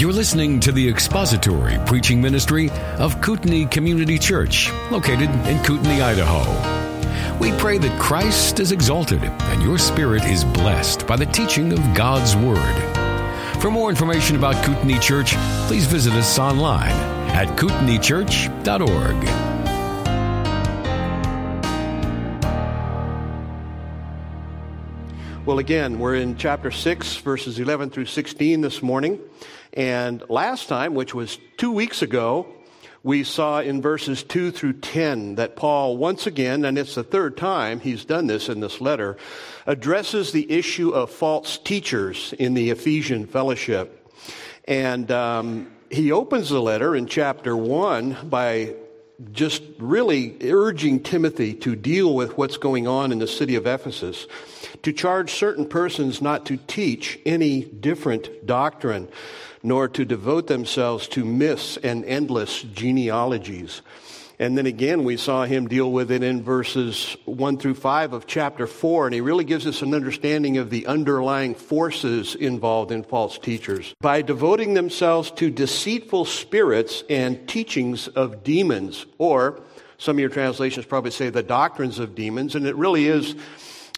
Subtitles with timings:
[0.00, 7.38] You're listening to the expository preaching ministry of Kootenai Community Church, located in Kootenai, Idaho.
[7.38, 11.80] We pray that Christ is exalted and your spirit is blessed by the teaching of
[11.94, 13.60] God's Word.
[13.60, 15.34] For more information about Kootenai Church,
[15.66, 16.96] please visit us online
[17.32, 19.50] at kootenaichurch.org.
[25.44, 29.20] Well, again, we're in chapter 6, verses 11 through 16 this morning.
[29.72, 32.46] And last time, which was two weeks ago,
[33.02, 37.36] we saw in verses 2 through 10 that Paul, once again, and it's the third
[37.36, 39.16] time he's done this in this letter,
[39.66, 43.96] addresses the issue of false teachers in the Ephesian fellowship.
[44.66, 48.74] And um, he opens the letter in chapter 1 by
[49.32, 54.26] just really urging Timothy to deal with what's going on in the city of Ephesus,
[54.82, 59.08] to charge certain persons not to teach any different doctrine
[59.62, 63.82] nor to devote themselves to myths and endless genealogies.
[64.40, 68.26] And then again, we saw him deal with it in verses 1 through 5 of
[68.26, 73.02] chapter 4, and he really gives us an understanding of the underlying forces involved in
[73.02, 73.94] false teachers.
[74.00, 79.60] By devoting themselves to deceitful spirits and teachings of demons, or
[79.98, 83.34] some of your translations probably say the doctrines of demons, and it really is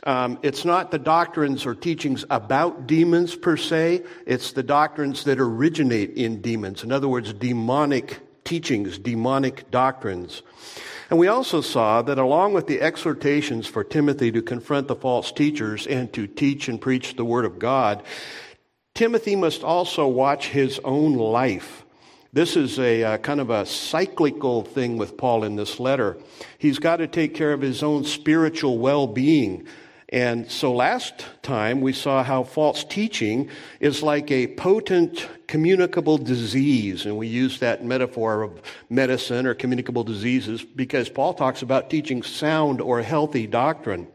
[0.05, 5.39] um, it's not the doctrines or teachings about demons per se, it's the doctrines that
[5.39, 6.83] originate in demons.
[6.83, 10.43] In other words, demonic teachings, demonic doctrines.
[11.09, 15.31] And we also saw that along with the exhortations for Timothy to confront the false
[15.31, 18.03] teachers and to teach and preach the Word of God,
[18.95, 21.85] Timothy must also watch his own life.
[22.33, 26.17] This is a uh, kind of a cyclical thing with Paul in this letter.
[26.57, 29.67] He's got to take care of his own spiritual well being
[30.13, 33.49] and so last time we saw how false teaching
[33.81, 37.07] is like a potent communicable disease.
[37.07, 38.61] And we use that metaphor of
[38.91, 44.07] medicine or communicable diseases because Paul talks about teaching sound or healthy doctrine.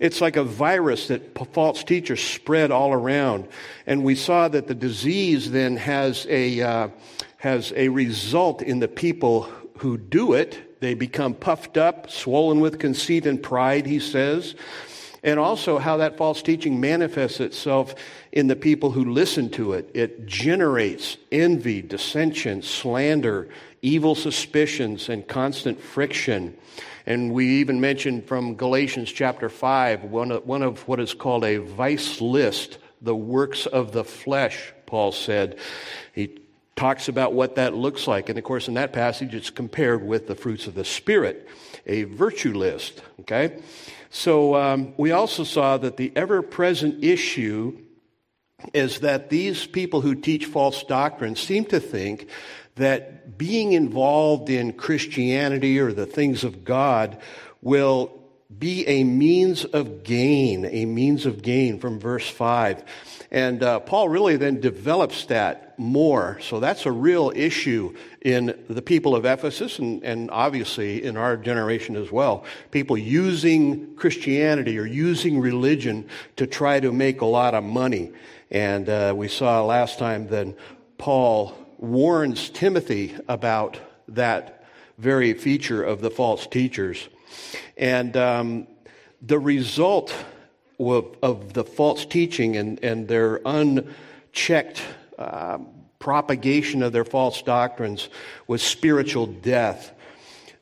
[0.00, 3.46] It's like a virus that false teachers spread all around.
[3.86, 6.88] And we saw that the disease then has a, uh,
[7.36, 9.42] has a result in the people
[9.76, 10.80] who do it.
[10.80, 14.54] They become puffed up, swollen with conceit and pride, he says
[15.22, 17.94] and also how that false teaching manifests itself
[18.32, 19.90] in the people who listen to it.
[19.94, 23.48] It generates envy, dissension, slander,
[23.82, 26.56] evil suspicions, and constant friction.
[27.06, 31.44] And we even mentioned from Galatians chapter 5, one of, one of what is called
[31.44, 35.58] a vice list, the works of the flesh, Paul said.
[36.14, 36.38] He
[36.76, 38.28] talks about what that looks like.
[38.28, 41.48] And of course, in that passage, it's compared with the fruits of the Spirit,
[41.86, 43.60] a virtue list, okay?
[44.10, 47.78] So um, we also saw that the ever present issue
[48.74, 52.28] is that these people who teach false doctrine seem to think
[52.74, 57.18] that being involved in Christianity or the things of God
[57.62, 58.19] will
[58.58, 62.82] be a means of gain, a means of gain from verse 5.
[63.30, 66.38] And uh, Paul really then develops that more.
[66.40, 71.36] So that's a real issue in the people of Ephesus and, and obviously in our
[71.36, 72.44] generation as well.
[72.72, 78.10] People using Christianity or using religion to try to make a lot of money.
[78.50, 80.48] And uh, we saw last time that
[80.98, 83.78] Paul warns Timothy about
[84.08, 84.64] that
[84.98, 87.08] very feature of the false teachers.
[87.76, 88.66] And um,
[89.22, 90.14] the result
[90.78, 94.82] of, of, the false teaching and, and their unchecked
[95.18, 95.58] uh,
[95.98, 98.08] propagation of their false doctrines
[98.46, 99.92] was spiritual death.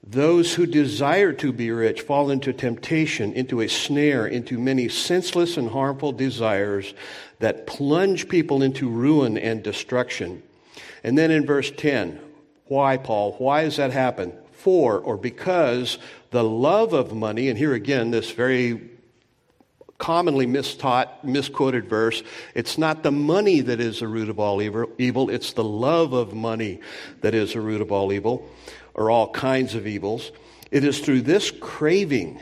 [0.05, 5.57] Those who desire to be rich fall into temptation, into a snare, into many senseless
[5.57, 6.95] and harmful desires
[7.41, 10.43] that plunge people into ruin and destruction.
[11.05, 12.21] And then in verse 10,
[12.67, 13.33] why, Paul?
[13.39, 14.33] Why does that happen?
[14.53, 15.99] For or because
[16.31, 18.91] the love of money, and here again, this very
[19.99, 22.23] commonly mistaught, misquoted verse
[22.55, 26.33] it's not the money that is the root of all evil, it's the love of
[26.35, 26.81] money
[27.21, 28.49] that is the root of all evil,
[28.95, 30.31] or all kinds of evils.
[30.71, 32.41] It is through this craving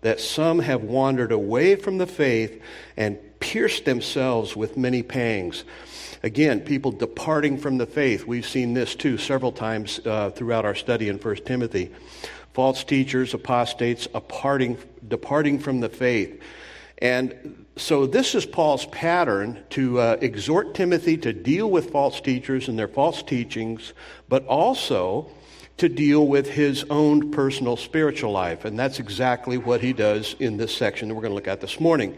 [0.00, 2.60] that some have wandered away from the faith
[2.96, 5.64] and pierced themselves with many pangs.
[6.22, 8.26] Again, people departing from the faith.
[8.26, 11.92] We've seen this too several times uh, throughout our study in 1 Timothy.
[12.58, 16.42] False teachers, apostates, departing, departing from the faith.
[17.00, 22.66] And so, this is Paul's pattern to uh, exhort Timothy to deal with false teachers
[22.66, 23.92] and their false teachings,
[24.28, 25.30] but also
[25.76, 28.64] to deal with his own personal spiritual life.
[28.64, 31.60] And that's exactly what he does in this section that we're going to look at
[31.60, 32.16] this morning.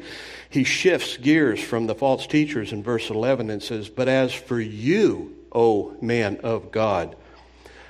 [0.48, 4.58] He shifts gears from the false teachers in verse 11 and says, But as for
[4.58, 7.14] you, O man of God,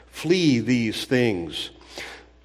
[0.08, 1.70] flee these things.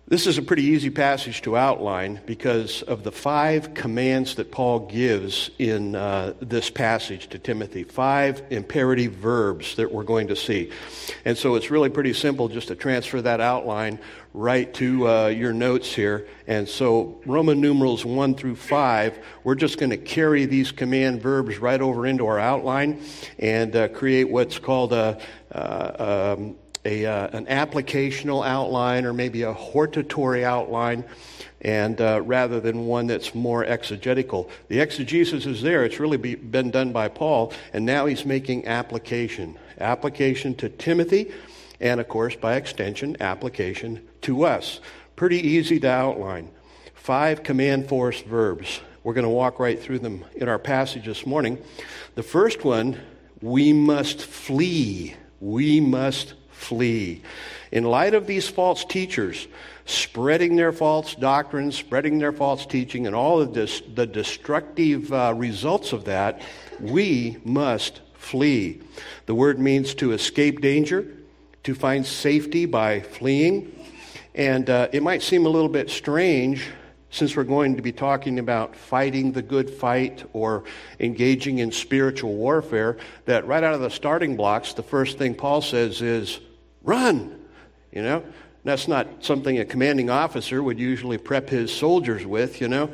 [0.08, 4.82] This is a pretty easy passage to outline because of the five commands that Paul
[4.82, 7.84] gives in uh, this passage to Timothy.
[7.84, 10.70] Five imperative verbs that we're going to see.
[11.26, 13.98] And so it's really pretty simple just to transfer that outline
[14.32, 16.28] right to uh, your notes here.
[16.46, 21.58] And so Roman numerals 1 through 5, we're just going to carry these command verbs
[21.58, 23.02] right over into our outline
[23.40, 25.20] and uh, create what's called a.
[25.52, 31.04] Uh, um, a, uh, an applicational outline or maybe a hortatory outline,
[31.62, 34.50] and uh, rather than one that's more exegetical.
[34.68, 38.68] The exegesis is there; it's really be, been done by Paul, and now he's making
[38.68, 41.32] application, application to Timothy,
[41.82, 44.80] and of course, by extension, application to us.
[45.16, 46.50] Pretty easy to outline.
[46.94, 48.80] Five command force verbs.
[49.04, 51.62] We're going to walk right through them in our passage this morning.
[52.16, 53.00] The first one,
[53.42, 55.16] we must flee.
[55.40, 57.22] We must flee.
[57.72, 59.48] In light of these false teachers
[59.86, 65.34] spreading their false doctrines, spreading their false teaching, and all of this, the destructive uh,
[65.36, 66.42] results of that,
[66.80, 68.82] we must flee.
[69.28, 71.06] The word means to escape danger,
[71.64, 73.72] to find safety by fleeing.
[74.34, 76.68] And uh, it might seem a little bit strange
[77.16, 80.66] since we're going to be talking about fighting the good fight or
[81.00, 85.62] engaging in spiritual warfare, that right out of the starting blocks, the first thing Paul
[85.62, 86.42] says is
[86.84, 87.40] run.
[87.94, 88.24] You know,
[88.66, 92.90] that's not something a commanding officer would usually prep his soldiers with, you know.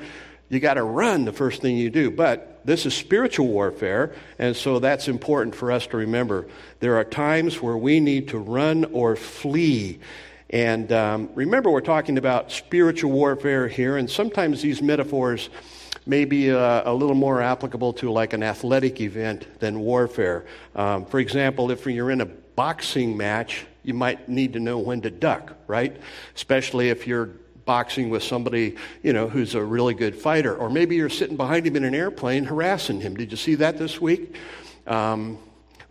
[0.50, 2.12] You got to run the first thing you do.
[2.12, 6.46] But this is spiritual warfare, and so that's important for us to remember.
[6.80, 10.00] There are times where we need to run or flee.
[10.52, 15.50] And um, remember, we're talking about spiritual warfare here, and sometimes these metaphors
[16.06, 20.46] may be uh, a little more applicable to like an athletic event than warfare.
[20.76, 25.02] Um, for example, if you're in a boxing match, you might need to know when
[25.02, 25.96] to duck, right?
[26.36, 27.30] Especially if you're
[27.64, 30.56] boxing with somebody, you know, who's a really good fighter.
[30.56, 33.16] Or maybe you're sitting behind him in an airplane harassing him.
[33.16, 34.36] Did you see that this week?
[34.86, 35.38] Um,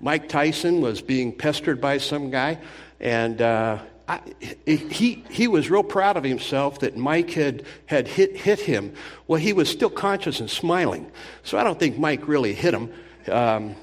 [0.01, 2.59] Mike Tyson was being pestered by some guy,
[3.01, 3.79] and uh,
[4.11, 4.21] I,
[4.67, 8.93] he, he was real proud of himself that Mike had, had hit, hit him.
[9.29, 11.13] Well, he was still conscious and smiling.
[11.45, 12.93] So I don't think Mike really hit him.
[13.31, 13.77] Um,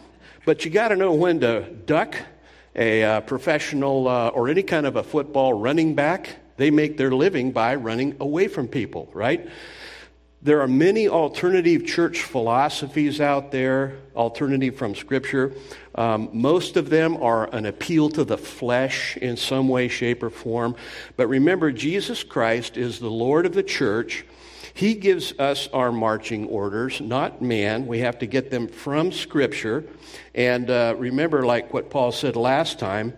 [0.44, 2.18] but you got to know when to duck
[2.76, 7.12] a uh, professional uh, or any kind of a football running back, they make their
[7.12, 9.48] living by running away from people, right?
[10.48, 15.52] There are many alternative church philosophies out there, alternative from Scripture.
[15.94, 20.30] Um, most of them are an appeal to the flesh in some way, shape, or
[20.30, 20.78] form.
[21.18, 24.24] But remember, Jesus Christ is the Lord of the church.
[24.74, 27.86] He gives us our marching orders, not man.
[27.86, 29.84] We have to get them from Scripture.
[30.34, 33.12] And uh, remember, like what Paul said last time,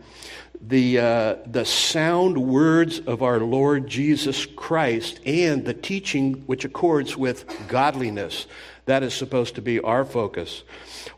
[0.62, 7.16] the, uh, the sound words of our Lord Jesus Christ and the teaching which accords
[7.16, 8.46] with godliness.
[8.90, 10.64] That is supposed to be our focus.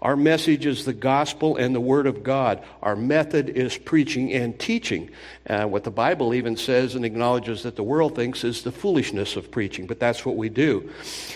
[0.02, 2.62] Our message is the gospel and the word of God.
[2.82, 5.10] Our method is preaching and teaching.
[5.50, 9.38] Uh, what the Bible even says and acknowledges that the world thinks is the foolishness
[9.38, 10.92] of preaching, but that's what we do.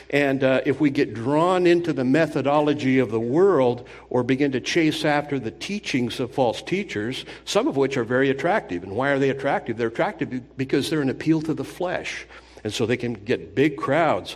[0.09, 4.59] And uh, if we get drawn into the methodology of the world or begin to
[4.59, 8.83] chase after the teachings of false teachers, some of which are very attractive.
[8.83, 9.77] And why are they attractive?
[9.77, 12.27] They're attractive because they're an appeal to the flesh.
[12.65, 14.35] And so they can get big crowds.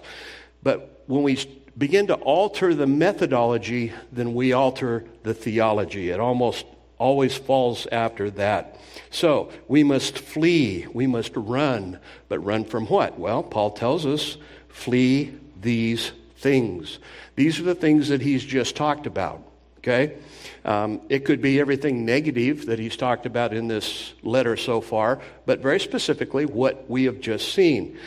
[0.64, 1.36] But when we
[1.80, 6.10] begin to alter the methodology, then we alter the theology.
[6.10, 6.66] It almost
[6.98, 8.78] always falls after that.
[9.10, 12.00] So we must flee, we must run.
[12.28, 13.18] But run from what?
[13.18, 17.00] Well, Paul tells us flee these things.
[17.36, 19.42] These are the things that he's just talked about.
[19.78, 20.18] Okay?
[20.66, 25.22] Um, it could be everything negative that he's talked about in this letter so far,
[25.46, 27.98] but very specifically what we have just seen.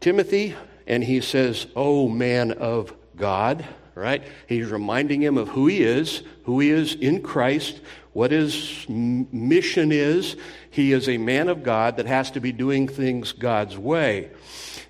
[0.00, 4.22] Timothy, and he says, Oh, man of God, right?
[4.46, 7.80] He's reminding him of who he is, who he is in Christ,
[8.12, 10.36] what his mission is.
[10.70, 14.30] He is a man of God that has to be doing things God's way.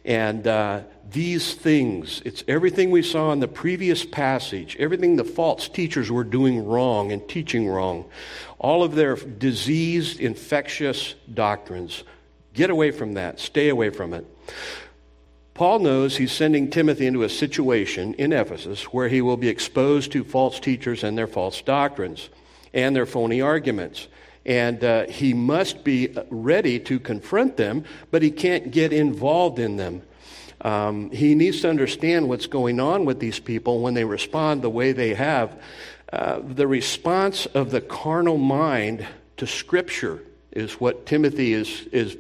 [0.05, 5.69] And uh, these things, it's everything we saw in the previous passage, everything the false
[5.69, 8.05] teachers were doing wrong and teaching wrong,
[8.59, 12.05] all of their diseased, infectious doctrines.
[12.55, 14.25] Get away from that, stay away from it.
[15.57, 20.13] Paul knows he's sending Timothy into a situation in Ephesus where he will be exposed
[20.13, 22.29] to false teachers and their false doctrines
[22.75, 24.07] and their phony arguments.
[24.45, 29.79] And uh, he must be ready to confront them, but he can't get involved in
[29.79, 30.03] them.
[30.61, 34.69] Um, he needs to understand what's going on with these people when they respond the
[34.69, 35.59] way they have.
[36.13, 39.07] Uh, the response of the carnal mind
[39.39, 40.23] to Scripture
[40.53, 42.19] is what Timothy is, is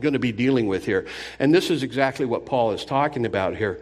[0.00, 1.06] going to be dealing with here.
[1.38, 3.80] And this is exactly what Paul is talking about here.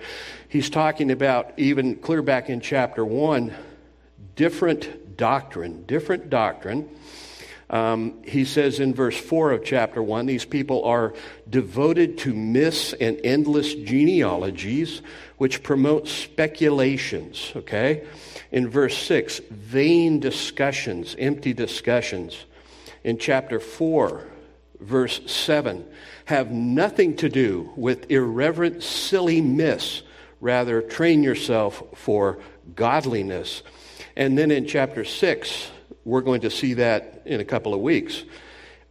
[0.48, 3.54] He's talking about, even clear back in chapter 1,
[4.34, 6.88] different doctrine, different doctrine
[7.68, 11.14] um, he says in verse 4 of chapter 1 these people are
[11.50, 15.02] devoted to myths and endless genealogies
[15.38, 18.06] which promote speculations, okay?
[18.52, 22.44] In verse 6, vain discussions, empty discussions.
[23.02, 24.26] In chapter 4,
[24.80, 25.86] verse 7,
[26.26, 30.02] have nothing to do with irreverent, silly myths.
[30.40, 32.38] Rather, train yourself for
[32.74, 33.62] godliness.
[34.16, 35.70] And then in chapter 6,
[36.04, 38.24] we're going to see that in a couple of weeks.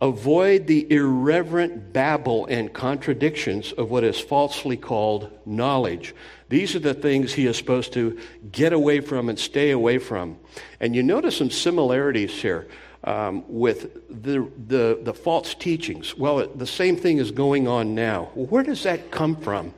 [0.01, 6.13] Avoid the irreverent babble and contradictions of what is falsely called knowledge.
[6.49, 8.19] These are the things he is supposed to
[8.51, 10.37] get away from and stay away from.
[10.79, 12.67] And you notice some similarities here
[13.05, 16.17] um, with the, the, the, false teachings.
[16.17, 18.31] Well, the same thing is going on now.
[18.33, 19.73] Where does that come from?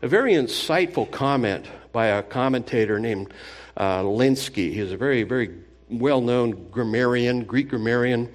[0.00, 3.34] A very insightful comment by a commentator named
[3.76, 4.72] uh, Lenski.
[4.72, 5.50] He's a very, very
[5.90, 8.32] well known grammarian, Greek grammarian.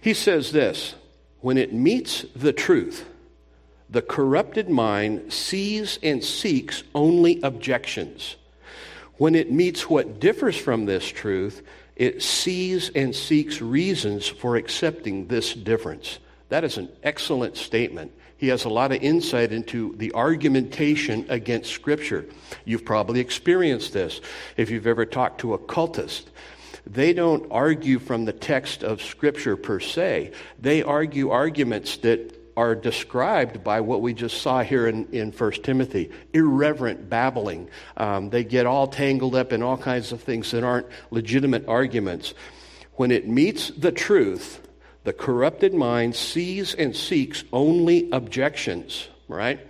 [0.00, 0.96] He says this
[1.40, 3.06] When it meets the truth,
[3.88, 8.34] the corrupted mind sees and seeks only objections.
[9.18, 11.62] When it meets what differs from this truth,
[11.96, 16.18] it sees and seeks reasons for accepting this difference.
[16.48, 18.12] That is an excellent statement.
[18.36, 22.26] He has a lot of insight into the argumentation against Scripture.
[22.64, 24.20] You've probably experienced this
[24.56, 26.24] if you've ever talked to a cultist
[26.86, 30.32] they don't argue from the text of Scripture per se.
[30.60, 35.52] They argue arguments that are described by what we just saw here in, in 1
[35.62, 37.68] Timothy irreverent babbling.
[37.96, 42.34] Um, they get all tangled up in all kinds of things that aren't legitimate arguments.
[42.94, 44.60] When it meets the truth,
[45.02, 49.60] the corrupted mind sees and seeks only objections, right?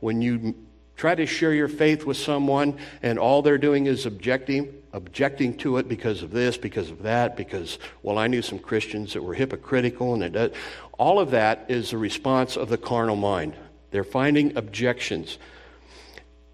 [0.00, 0.54] When you
[0.96, 5.76] try to share your faith with someone and all they're doing is objecting, objecting to
[5.76, 9.34] it because of this, because of that, because, well, I knew some Christians that were
[9.34, 10.52] hypocritical, and
[10.98, 13.54] all of that is the response of the carnal mind.
[13.90, 15.38] They're finding objections.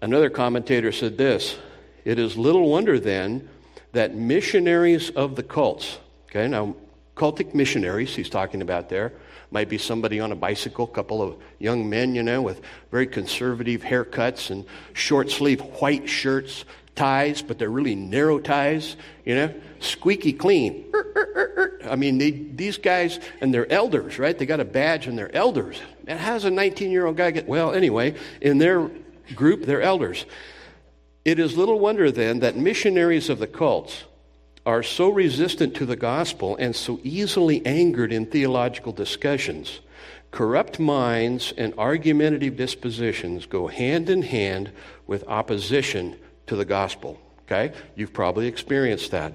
[0.01, 1.57] Another commentator said this
[2.05, 3.49] It is little wonder then
[3.93, 5.97] that missionaries of the cults,
[6.29, 6.75] okay, now,
[7.15, 9.11] cultic missionaries, he's talking about there,
[9.49, 13.81] might be somebody on a bicycle, couple of young men, you know, with very conservative
[13.81, 16.65] haircuts and short sleeve white shirts,
[16.97, 20.91] ties, but they're really narrow ties, you know, squeaky clean.
[21.85, 24.37] I mean, they, these guys, and they're elders, right?
[24.37, 25.79] They got a badge and they're elders.
[26.07, 28.89] And how does a 19 year old guy get, well, anyway, in their
[29.35, 30.25] group, they're elders.
[31.23, 34.03] It is little wonder then that missionaries of the cults
[34.65, 39.79] are so resistant to the gospel and so easily angered in theological discussions.
[40.31, 44.71] Corrupt minds and argumentative dispositions go hand in hand
[45.05, 47.19] with opposition to the gospel.
[47.45, 47.73] Okay?
[47.95, 49.33] You've probably experienced that.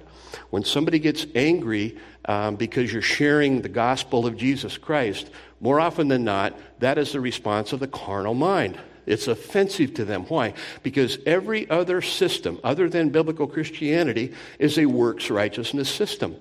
[0.51, 6.09] When somebody gets angry um, because you're sharing the gospel of Jesus Christ, more often
[6.09, 8.79] than not, that is the response of the carnal mind.
[9.05, 10.25] It's offensive to them.
[10.27, 10.55] Why?
[10.83, 16.37] Because every other system, other than biblical Christianity, is a works righteousness system.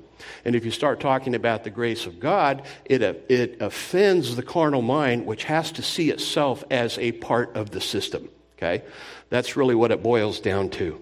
[0.46, 4.84] And if you start talking about the grace of God, it, it offends the carnal
[4.84, 8.30] mind, which has to see itself as a part of the system.
[8.58, 8.84] Okay?
[9.32, 11.02] That's really what it boils down to.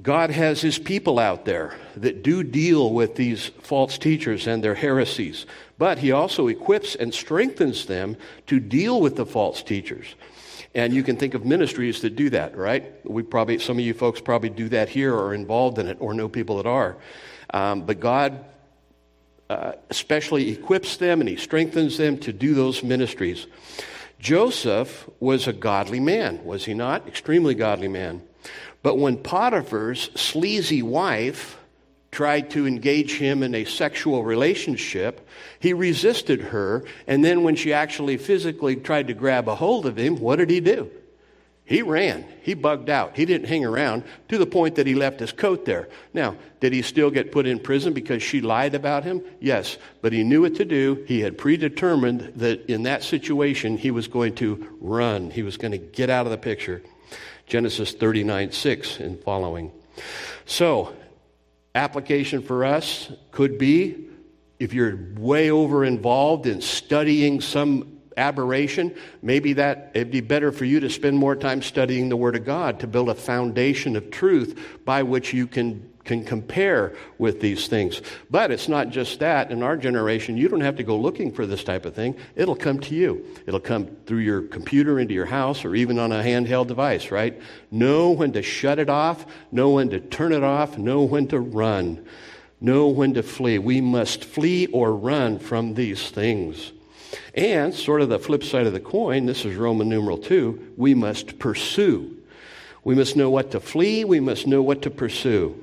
[0.00, 4.76] God has his people out there that do deal with these false teachers and their
[4.76, 5.44] heresies,
[5.76, 8.16] but he also equips and strengthens them
[8.46, 10.14] to deal with the false teachers.
[10.72, 13.04] And you can think of ministries that do that, right?
[13.04, 15.96] We probably, some of you folks probably do that here or are involved in it
[16.00, 16.96] or know people that are.
[17.52, 18.44] Um, but God
[19.50, 23.48] uh, especially equips them and he strengthens them to do those ministries.
[24.18, 27.06] Joseph was a godly man, was he not?
[27.06, 28.22] Extremely godly man.
[28.82, 31.58] But when Potiphar's sleazy wife
[32.10, 35.26] tried to engage him in a sexual relationship,
[35.60, 36.84] he resisted her.
[37.06, 40.50] And then when she actually physically tried to grab a hold of him, what did
[40.50, 40.90] he do?
[41.68, 42.24] He ran.
[42.40, 43.14] He bugged out.
[43.14, 45.90] He didn't hang around to the point that he left his coat there.
[46.14, 49.22] Now, did he still get put in prison because she lied about him?
[49.38, 49.76] Yes.
[50.00, 51.04] But he knew what to do.
[51.06, 55.30] He had predetermined that in that situation he was going to run.
[55.30, 56.80] He was going to get out of the picture.
[57.46, 59.70] Genesis 39 6 and following.
[60.46, 60.96] So,
[61.74, 64.06] application for us could be
[64.58, 70.64] if you're way over involved in studying some aberration, maybe that it'd be better for
[70.64, 74.10] you to spend more time studying the Word of God to build a foundation of
[74.10, 78.00] truth by which you can can compare with these things.
[78.30, 79.52] But it's not just that.
[79.52, 82.16] In our generation, you don't have to go looking for this type of thing.
[82.34, 83.24] It'll come to you.
[83.46, 87.38] It'll come through your computer into your house or even on a handheld device, right?
[87.70, 91.38] Know when to shut it off, know when to turn it off, know when to
[91.38, 92.06] run,
[92.58, 93.58] know when to flee.
[93.58, 96.72] We must flee or run from these things.
[97.34, 100.94] And, sort of the flip side of the coin, this is Roman numeral 2, we
[100.94, 102.16] must pursue.
[102.84, 105.62] We must know what to flee, we must know what to pursue.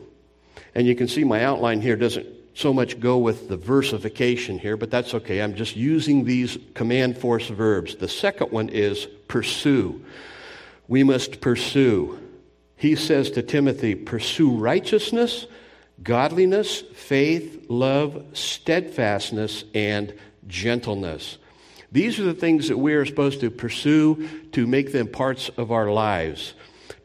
[0.73, 4.77] And you can see my outline here doesn't so much go with the versification here,
[4.77, 5.41] but that's okay.
[5.41, 7.95] I'm just using these command force verbs.
[7.95, 10.03] The second one is pursue.
[10.87, 12.19] We must pursue.
[12.77, 15.47] He says to Timothy, pursue righteousness,
[16.01, 20.13] godliness, faith, love, steadfastness, and
[20.47, 21.37] gentleness.
[21.91, 25.71] These are the things that we are supposed to pursue to make them parts of
[25.71, 26.53] our lives.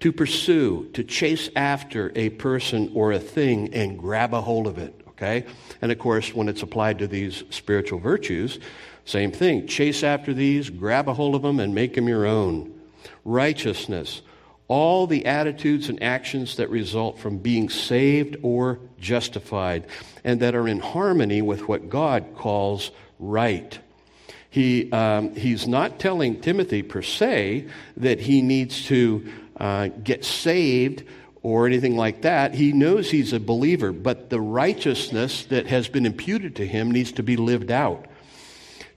[0.00, 4.78] To pursue, to chase after a person or a thing and grab a hold of
[4.78, 5.44] it, okay?
[5.82, 8.58] And of course, when it's applied to these spiritual virtues,
[9.04, 9.66] same thing.
[9.66, 12.72] Chase after these, grab a hold of them, and make them your own.
[13.24, 14.22] Righteousness,
[14.68, 19.86] all the attitudes and actions that result from being saved or justified,
[20.24, 22.90] and that are in harmony with what God calls
[23.20, 23.78] right.
[24.50, 31.04] He, um, he's not telling Timothy per se that he needs to uh, get saved
[31.42, 32.54] or anything like that.
[32.54, 37.12] He knows he's a believer, but the righteousness that has been imputed to him needs
[37.12, 38.06] to be lived out.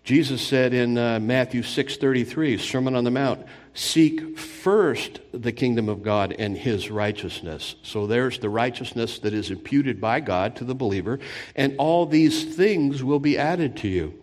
[0.03, 6.03] Jesus said in uh, Matthew 6:33, Sermon on the Mount, "Seek first the kingdom of
[6.03, 10.75] God and his righteousness." So there's the righteousness that is imputed by God to the
[10.75, 11.19] believer,
[11.55, 14.13] and all these things will be added to you.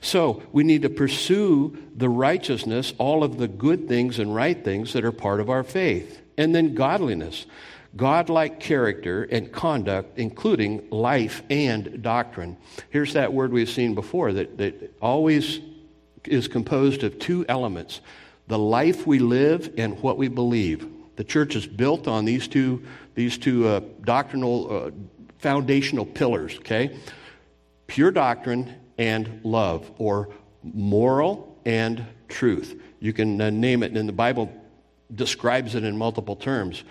[0.00, 4.92] So we need to pursue the righteousness, all of the good things and right things
[4.92, 6.20] that are part of our faith.
[6.36, 7.46] And then godliness,
[7.96, 12.56] godlike character and conduct, including life and doctrine.
[12.90, 15.60] Here's that word we've seen before that, that always
[16.24, 18.00] is composed of two elements
[18.48, 20.86] the life we live and what we believe.
[21.16, 22.82] The church is built on these two,
[23.14, 24.90] these two uh, doctrinal, uh,
[25.38, 26.98] foundational pillars, okay?
[27.86, 30.28] Pure doctrine and love, or
[30.62, 32.80] moral and truth.
[33.00, 34.52] You can uh, name it, and the Bible
[35.14, 36.84] describes it in multiple terms.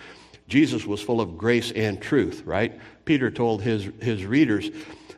[0.51, 2.77] Jesus was full of grace and truth, right?
[3.05, 4.69] Peter told his, his readers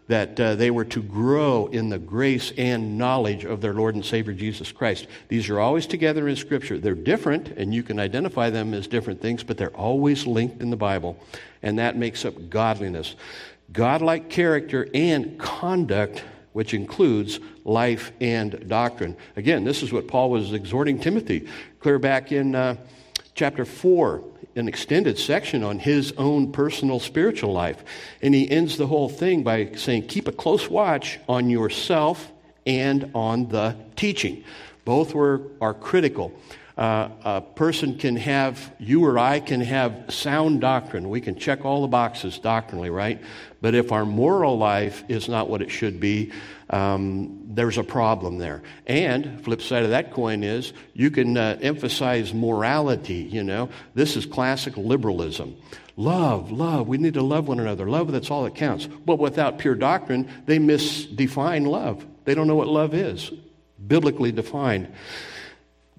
[0.07, 4.05] that uh, they were to grow in the grace and knowledge of their Lord and
[4.05, 5.07] Savior Jesus Christ.
[5.29, 6.77] These are always together in Scripture.
[6.77, 10.69] They're different, and you can identify them as different things, but they're always linked in
[10.69, 11.17] the Bible,
[11.63, 13.15] and that makes up godliness.
[13.71, 19.17] Godlike character and conduct which includes life and doctrine.
[19.35, 21.47] Again, this is what Paul was exhorting Timothy
[21.79, 22.75] clear back in uh,
[23.33, 24.23] chapter 4,
[24.55, 27.83] an extended section on his own personal spiritual life.
[28.21, 32.31] And he ends the whole thing by saying, Keep a close watch on yourself
[32.65, 34.43] and on the teaching.
[34.85, 36.33] Both were, are critical.
[36.77, 41.09] Uh, a person can have, you or I can have sound doctrine.
[41.09, 43.21] We can check all the boxes doctrinally, right?
[43.61, 46.31] But if our moral life is not what it should be,
[46.71, 48.63] um, there's a problem there.
[48.87, 53.29] And flip side of that coin is you can uh, emphasize morality.
[53.31, 55.55] You know, this is classic liberalism.
[55.95, 56.87] Love, love.
[56.87, 57.87] We need to love one another.
[57.87, 58.87] Love, that's all that counts.
[58.87, 62.03] But without pure doctrine, they misdefine love.
[62.25, 63.31] They don't know what love is,
[63.85, 64.91] biblically defined.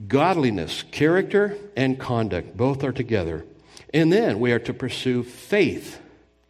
[0.08, 3.44] Godliness, character, and conduct, both are together.
[3.92, 6.00] And then we are to pursue faith.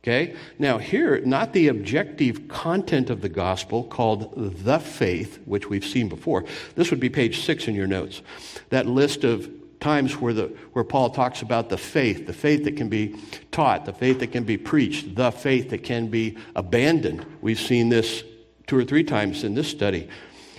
[0.02, 0.35] Okay?
[0.59, 4.33] Now, here, not the objective content of the gospel called
[4.64, 6.44] the faith, which we've seen before.
[6.74, 8.22] This would be page six in your notes.
[8.70, 12.76] That list of times where, the, where Paul talks about the faith, the faith that
[12.76, 13.16] can be
[13.50, 17.24] taught, the faith that can be preached, the faith that can be abandoned.
[17.42, 18.24] We've seen this
[18.66, 20.09] two or three times in this study.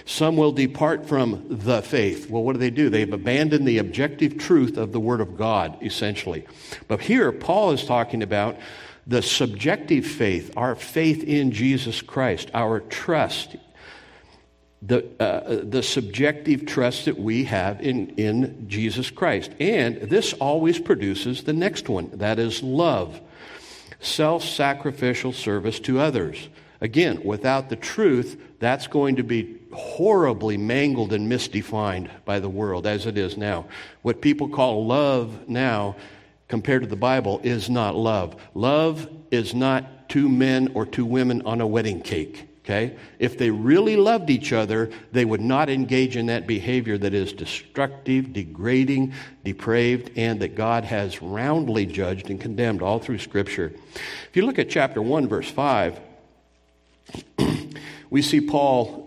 [0.05, 2.29] Some will depart from the faith.
[2.29, 2.89] Well, what do they do?
[2.89, 6.45] They've abandoned the objective truth of the Word of God, essentially.
[6.87, 8.57] But here, Paul is talking about
[9.07, 13.55] the subjective faith, our faith in Jesus Christ, our trust,
[14.83, 19.51] the, uh, the subjective trust that we have in, in Jesus Christ.
[19.59, 23.19] And this always produces the next one that is love,
[23.99, 26.47] self sacrificial service to others.
[26.81, 32.87] Again, without the truth, that's going to be horribly mangled and misdefined by the world
[32.87, 33.65] as it is now.
[34.01, 35.95] What people call love now,
[36.47, 38.35] compared to the Bible, is not love.
[38.53, 42.47] Love is not two men or two women on a wedding cake.
[42.65, 42.95] Okay?
[43.19, 47.31] If they really loved each other, they would not engage in that behavior that is
[47.31, 53.71] destructive, degrading, depraved, and that God has roundly judged and condemned all through Scripture.
[54.29, 55.99] If you look at chapter 1, verse 5,
[58.09, 59.04] we see Paul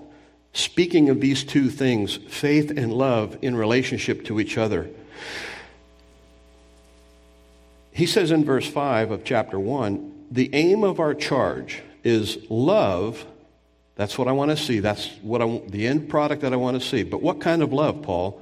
[0.59, 4.89] speaking of these two things faith and love in relationship to each other.
[7.93, 13.25] He says in verse 5 of chapter 1 the aim of our charge is love
[13.99, 14.79] that's what I want to see.
[14.79, 17.03] That's what I, the end product that I want to see.
[17.03, 18.41] But what kind of love, Paul?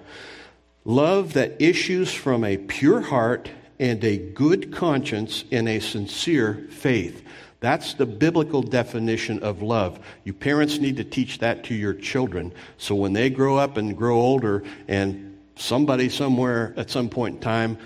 [0.84, 3.48] Love that issues from a pure heart
[3.80, 7.24] and a good conscience in a sincere faith.
[7.66, 9.98] That's the biblical definition of love.
[10.22, 13.96] You parents need to teach that to your children so when they grow up and
[13.96, 17.76] grow older and somebody somewhere at some point in time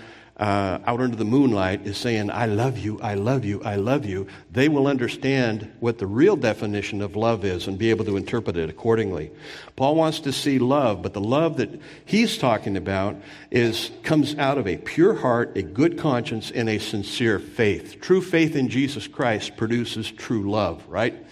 [0.41, 4.07] uh, out under the moonlight is saying, I love you, I love you, I love
[4.07, 8.17] you, they will understand what the real definition of love is and be able to
[8.17, 9.29] interpret it accordingly.
[9.75, 13.17] Paul wants to see love, but the love that he's talking about
[13.51, 18.01] is comes out of a pure heart, a good conscience, and a sincere faith.
[18.01, 21.23] True faith in Jesus Christ produces true love, right?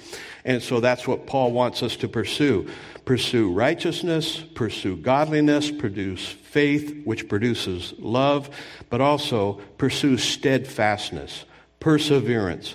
[0.50, 2.68] And so that's what Paul wants us to pursue.
[3.06, 8.50] Pursue righteousness, pursue godliness, produce faith, which produces love,
[8.90, 11.46] but also pursue steadfastness,
[11.80, 12.74] perseverance,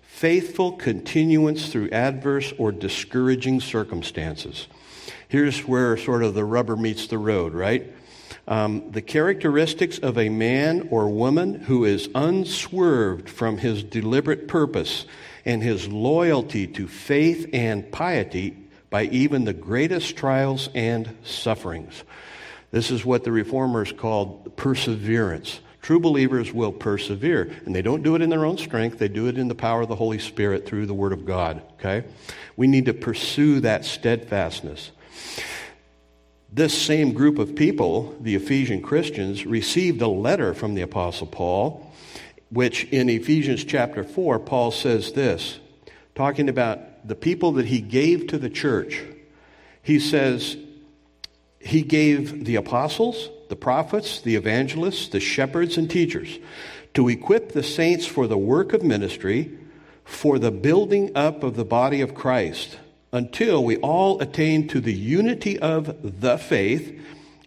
[0.00, 4.66] faithful continuance through adverse or discouraging circumstances.
[5.28, 7.92] Here's where sort of the rubber meets the road, right?
[8.48, 15.04] Um, the characteristics of a man or woman who is unswerved from his deliberate purpose
[15.44, 18.56] and his loyalty to faith and piety
[18.90, 22.02] by even the greatest trials and sufferings.
[22.70, 25.60] This is what the reformers called perseverance.
[25.82, 29.28] True believers will persevere, and they don't do it in their own strength, they do
[29.28, 31.62] it in the power of the Holy Spirit through the Word of God.
[31.74, 32.04] Okay?
[32.56, 34.90] We need to pursue that steadfastness.
[36.52, 41.89] This same group of people, the Ephesian Christians, received a letter from the Apostle Paul,
[42.50, 45.60] which in Ephesians chapter 4, Paul says this,
[46.14, 49.02] talking about the people that he gave to the church.
[49.82, 50.56] He says,
[51.60, 56.38] he gave the apostles, the prophets, the evangelists, the shepherds, and teachers
[56.94, 59.56] to equip the saints for the work of ministry,
[60.04, 62.78] for the building up of the body of Christ,
[63.12, 67.00] until we all attain to the unity of the faith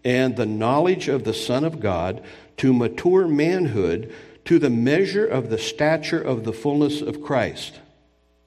[0.05, 2.23] and the knowledge of the Son of God,
[2.57, 4.13] to mature manhood,
[4.45, 7.79] to the measure of the stature of the fullness of Christ,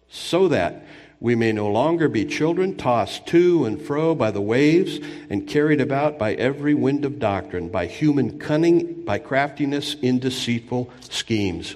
[0.08, 0.84] so that
[1.18, 5.80] we may no longer be children tossed to and fro by the waves and carried
[5.80, 11.74] about by every wind of doctrine, by human cunning, by craftiness in deceitful schemes.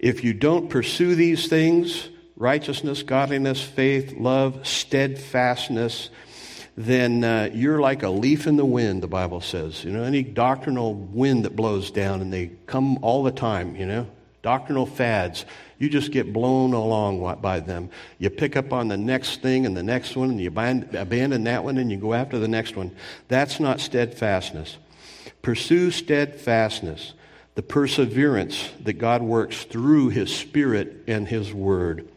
[0.00, 6.10] If you don't pursue these things, righteousness, godliness, faith, love, steadfastness,
[6.76, 9.84] then uh, you're like a leaf in the wind, the Bible says.
[9.84, 13.86] You know, any doctrinal wind that blows down, and they come all the time, you
[13.86, 14.06] know,
[14.42, 15.44] doctrinal fads.
[15.78, 17.90] You just get blown along by them.
[18.18, 21.64] You pick up on the next thing and the next one, and you abandon that
[21.64, 22.94] one and you go after the next one.
[23.28, 24.76] That's not steadfastness.
[25.40, 27.14] Pursue steadfastness,
[27.54, 32.08] the perseverance that God works through His Spirit and His Word.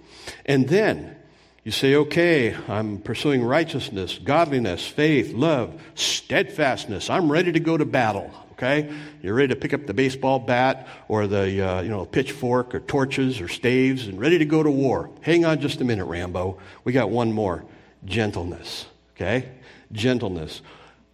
[0.46, 1.16] And then
[1.64, 7.10] you say, okay, I'm pursuing righteousness, godliness, faith, love, steadfastness.
[7.10, 8.94] I'm ready to go to battle okay?
[9.22, 12.80] You're ready to pick up the baseball bat or the, uh, you know, pitchfork or
[12.80, 15.10] torches or staves and ready to go to war.
[15.22, 16.60] Hang on just a minute, Rambo.
[16.84, 17.66] We got one more.
[18.06, 19.50] Gentleness, okay?
[19.92, 20.62] Gentleness.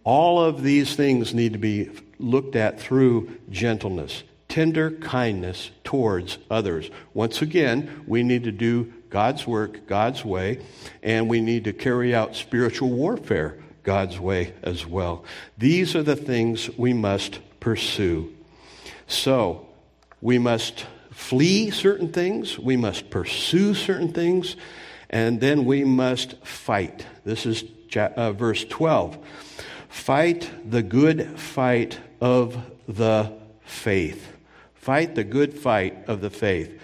[0.04, 6.90] All of these things need to be looked at through gentleness, tender kindness towards others.
[7.14, 10.60] Once again, we need to do God's work God's way,
[11.02, 15.24] and we need to carry out spiritual warfare God's way as well.
[15.58, 18.32] These are the things we must pursue.
[19.06, 19.66] So,
[20.20, 24.56] we must flee certain things, we must pursue certain things,
[25.08, 27.04] and then we must fight.
[27.24, 27.64] This is
[27.96, 29.18] uh, verse 12.
[29.88, 33.32] Fight the good fight of the
[33.64, 34.36] faith.
[34.74, 36.80] Fight the good fight of the faith.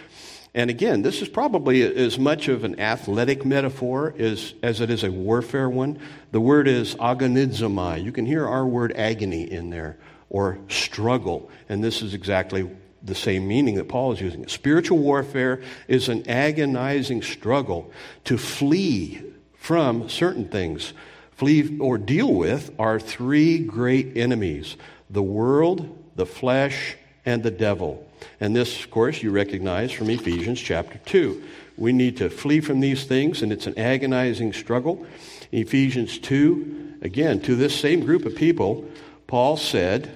[0.56, 5.04] And again, this is probably as much of an athletic metaphor as, as it is
[5.04, 5.98] a warfare one.
[6.32, 8.02] The word is agonizomai.
[8.02, 9.98] You can hear our word agony in there,
[10.30, 11.50] or struggle.
[11.68, 12.70] And this is exactly
[13.02, 14.48] the same meaning that Paul is using.
[14.48, 17.92] Spiritual warfare is an agonizing struggle
[18.24, 19.22] to flee
[19.56, 20.94] from certain things.
[21.32, 24.78] Flee or deal with our three great enemies
[25.10, 28.05] the world, the flesh, and the devil.
[28.40, 31.42] And this, of course, you recognize from Ephesians chapter 2.
[31.76, 35.07] We need to flee from these things, and it's an agonizing struggle.
[35.52, 38.88] Ephesians 2, again, to this same group of people,
[39.26, 40.11] Paul said,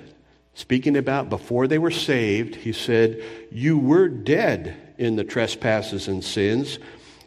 [0.55, 6.23] speaking about before they were saved, he said, You were dead in the trespasses and
[6.23, 6.79] sins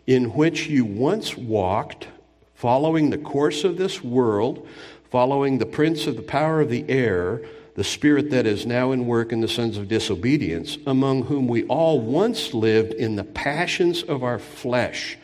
[0.05, 2.07] in which you once walked,
[2.55, 4.67] following the course of this world,
[5.09, 7.41] following the prince of the power of the air
[7.75, 11.63] the spirit that is now in work in the sons of disobedience, among whom we
[11.65, 15.17] all once lived in the passions of our flesh,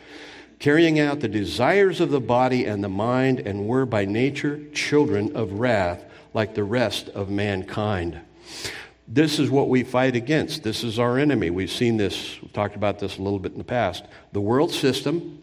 [0.58, 5.36] carrying out the desires of the body and the mind, and were by nature children
[5.36, 8.20] of wrath, like the rest of mankind.
[9.06, 10.62] This is what we fight against.
[10.62, 11.50] This is our enemy.
[11.50, 14.04] We've seen this, we've talked about this a little bit in the past.
[14.32, 15.42] The world system,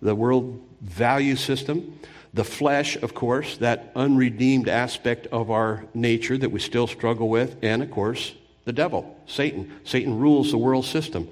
[0.00, 1.98] the world value system,
[2.34, 7.56] the flesh, of course, that unredeemed aspect of our nature that we still struggle with,
[7.62, 9.72] and of course, the devil, Satan.
[9.84, 11.28] Satan rules the world system.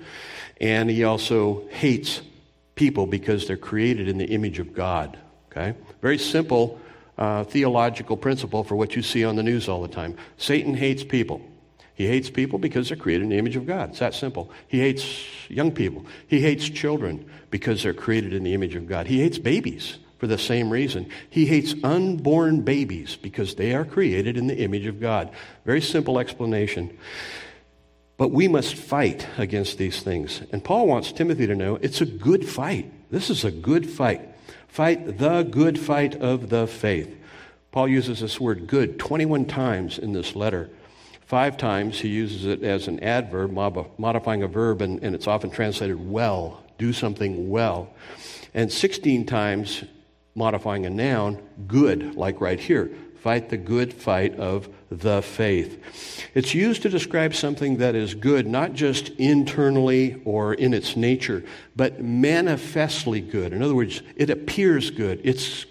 [0.59, 2.23] And he also hates
[2.75, 5.19] people because they're created in the image of God.
[5.51, 5.77] Okay?
[6.01, 6.81] Very simple
[7.19, 10.17] uh, theological principle for what you see on the news all the time.
[10.39, 11.43] Satan hates people.
[11.95, 13.91] He hates people because they're created in the image of God.
[13.91, 14.51] It's that simple.
[14.69, 16.05] He hates young people.
[16.27, 19.07] He hates children because they're created in the image of God.
[19.07, 21.09] He hates babies for the same reason.
[21.31, 25.31] He hates unborn babies because they are created in the image of God.
[25.65, 26.99] Very simple explanation.
[28.17, 30.43] But we must fight against these things.
[30.51, 32.91] And Paul wants Timothy to know it's a good fight.
[33.09, 34.21] This is a good fight.
[34.67, 37.17] Fight the good fight of the faith.
[37.71, 40.71] Paul uses this word good 21 times in this letter.
[41.27, 45.51] Five times he uses it as an adverb, modifying a verb, and, and it's often
[45.51, 47.91] translated well, do something well.
[48.55, 49.85] And 16 times
[50.37, 52.90] modifying a noun, good, like right here.
[53.22, 55.83] Fight the good fight of the faith.
[56.35, 61.42] It's used to describe something that is good, not just internally or in its nature,
[61.75, 63.53] but manifestly good.
[63.53, 65.20] In other words, it appears good.
[65.25, 65.66] It's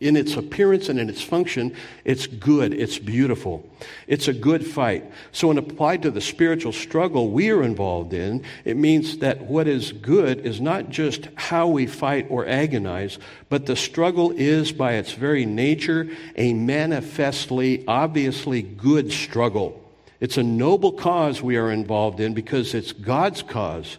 [0.00, 3.68] in its appearance and in its function, it's good, it's beautiful.
[4.06, 5.10] It's a good fight.
[5.32, 9.68] So, when applied to the spiritual struggle we are involved in, it means that what
[9.68, 14.94] is good is not just how we fight or agonize, but the struggle is, by
[14.94, 19.80] its very nature, a manifestly, obviously good struggle.
[20.20, 23.98] It's a noble cause we are involved in because it's God's cause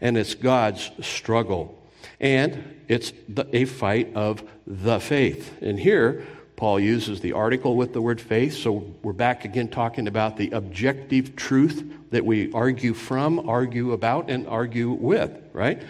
[0.00, 1.75] and it's God's struggle.
[2.20, 5.60] And it's the, a fight of the faith.
[5.60, 6.24] And here,
[6.56, 10.50] Paul uses the article with the word faith, so we're back again talking about the
[10.52, 15.82] objective truth that we argue from, argue about, and argue with, right?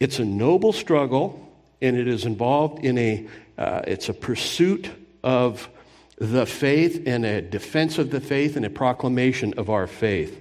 [0.00, 1.46] It's a noble struggle,
[1.82, 4.88] and it is involved in a, uh, it's a pursuit
[5.22, 5.68] of
[6.16, 10.38] the faith and a defense of the faith and a proclamation of our faith.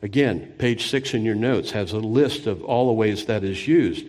[0.00, 3.68] Again, page six in your notes has a list of all the ways that is
[3.68, 4.06] used.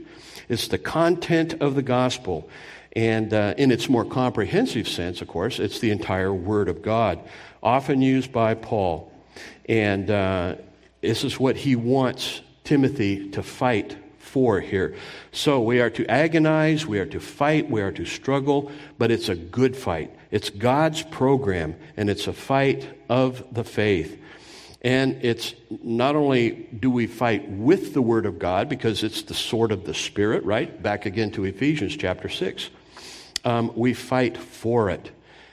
[0.49, 2.49] It's the content of the gospel.
[2.95, 7.19] And uh, in its more comprehensive sense, of course, it's the entire Word of God,
[7.61, 9.11] often used by Paul.
[9.67, 10.55] And uh,
[11.01, 14.95] this is what he wants Timothy to fight for here.
[15.31, 19.29] So we are to agonize, we are to fight, we are to struggle, but it's
[19.29, 20.13] a good fight.
[20.31, 24.21] It's God's program, and it's a fight of the faith.
[24.85, 29.33] And it's not only do we fight with the Word of God, because it's the
[29.33, 30.81] sword of the Spirit, right?
[30.81, 32.69] Back again to Ephesians chapter 6.
[33.43, 35.09] Um, we fight for it.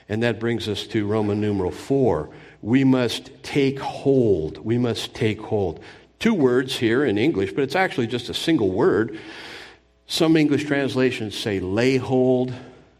[0.07, 2.29] And that brings us to Roman numeral 4.
[2.61, 4.59] We must take hold.
[4.59, 5.79] We must take hold.
[6.19, 9.19] Two words here in English, but it's actually just a single word.
[10.05, 12.53] Some English translations say lay hold,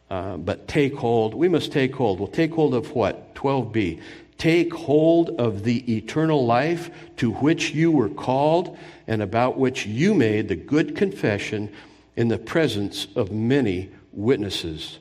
[0.10, 1.36] uh, but take hold.
[1.36, 2.20] We must take hold.
[2.20, 3.36] Well, take hold of what?
[3.36, 4.02] 12b.
[4.44, 8.78] Take hold of the eternal life to which you were called
[9.08, 11.72] and about which you made the good confession
[12.18, 15.00] in the presence of many witnesses.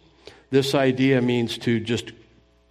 [0.50, 2.12] This idea means to just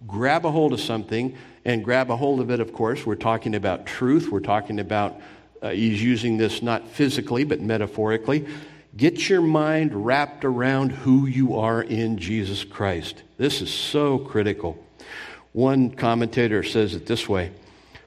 [0.06, 3.04] grab a hold of something and grab a hold of it, of course.
[3.04, 4.30] We're talking about truth.
[4.30, 5.20] We're talking about,
[5.60, 8.46] uh, he's using this not physically, but metaphorically.
[8.96, 13.24] Get your mind wrapped around who you are in Jesus Christ.
[13.36, 14.82] This is so critical.
[15.52, 17.52] One commentator says it this way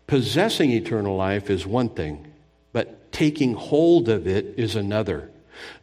[0.08, 2.25] Possessing eternal life is one thing,
[2.73, 5.31] but taking hold of it is another.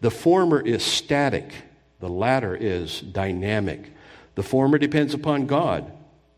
[0.01, 1.53] The former is static,
[2.01, 3.91] the latter is dynamic.
[4.35, 5.91] The former depends upon God,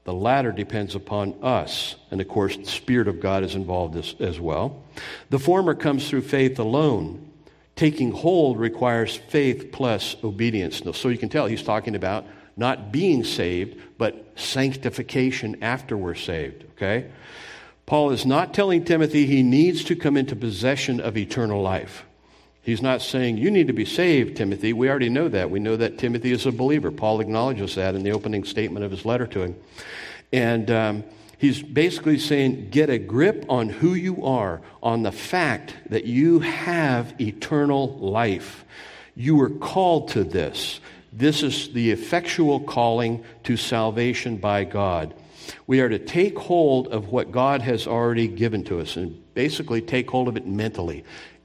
[0.04, 1.96] the latter depends upon us.
[2.10, 4.82] And of course, the Spirit of God is involved as, as well.
[5.30, 7.30] The former comes through faith alone.
[7.76, 10.82] Taking hold requires faith plus obedience.
[10.96, 12.24] So you can tell he's talking about
[12.56, 17.10] not being saved, but sanctification after we're saved, okay?
[17.86, 22.04] Paul is not telling Timothy he needs to come into possession of eternal life.
[22.62, 24.72] He's not saying, You need to be saved, Timothy.
[24.72, 25.50] We already know that.
[25.50, 26.90] We know that Timothy is a believer.
[26.90, 29.56] Paul acknowledges that in the opening statement of his letter to him.
[30.32, 31.04] And um,
[31.36, 36.40] he's basically saying, Get a grip on who you are, on the fact that you
[36.40, 38.64] have eternal life.
[39.14, 40.80] You were called to this.
[41.16, 45.14] This is the effectual calling to salvation by God.
[45.68, 49.80] We are to take hold of what God has already given to us and basically
[49.80, 51.04] take hold of it mentally.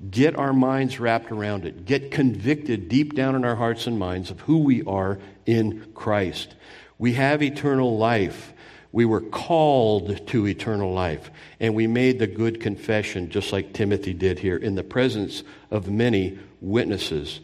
[0.10, 1.86] Get our minds wrapped around it.
[1.86, 6.56] Get convicted deep down in our hearts and minds of who we are in Christ.
[6.98, 8.54] We have eternal life.
[8.92, 11.30] We were called to eternal life.
[11.60, 15.92] And we made the good confession, just like Timothy did here, in the presence of
[15.92, 17.42] many witnesses.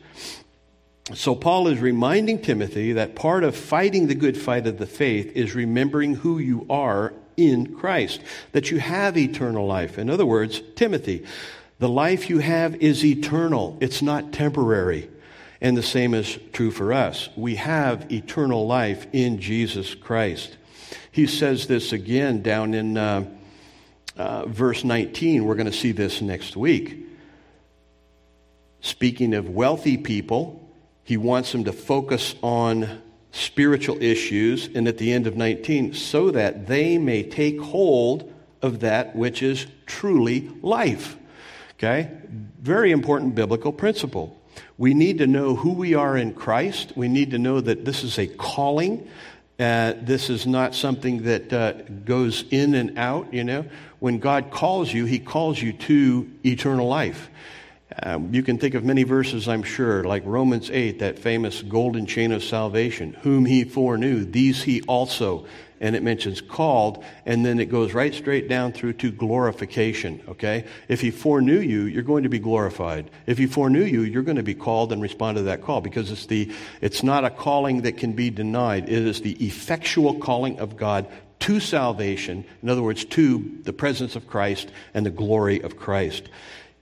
[1.14, 5.32] So, Paul is reminding Timothy that part of fighting the good fight of the faith
[5.36, 8.22] is remembering who you are in Christ,
[8.54, 10.00] that you have eternal life.
[10.00, 11.24] In other words, Timothy,
[11.78, 15.10] the life you have is eternal, it's not temporary.
[15.62, 17.30] And the same is true for us.
[17.36, 20.58] We have eternal life in Jesus Christ.
[21.12, 23.26] He says this again down in uh,
[24.18, 25.46] uh, verse 19.
[25.46, 27.08] We're going to see this next week.
[28.82, 30.65] Speaking of wealthy people,
[31.06, 36.32] he wants them to focus on spiritual issues, and at the end of 19, so
[36.32, 41.16] that they may take hold of that which is truly life.
[41.74, 42.10] Okay?
[42.62, 44.42] Very important biblical principle.
[44.78, 46.94] We need to know who we are in Christ.
[46.96, 49.08] We need to know that this is a calling.
[49.60, 53.66] Uh, this is not something that uh, goes in and out, you know.
[54.00, 57.30] When God calls you, He calls you to eternal life.
[58.04, 62.06] Um, you can think of many verses, I'm sure, like Romans 8, that famous golden
[62.06, 63.14] chain of salvation.
[63.22, 65.46] Whom he foreknew, these he also.
[65.80, 70.66] And it mentions called, and then it goes right straight down through to glorification, okay?
[70.88, 73.12] If he foreknew you, you're going to be glorified.
[73.28, 76.12] If he foreknew you, you're going to be called and respond to that call because
[76.12, 78.90] it's, the, it's not a calling that can be denied.
[78.90, 81.08] It is the effectual calling of God
[81.40, 82.46] to salvation.
[82.64, 86.30] In other words, to the presence of Christ and the glory of Christ.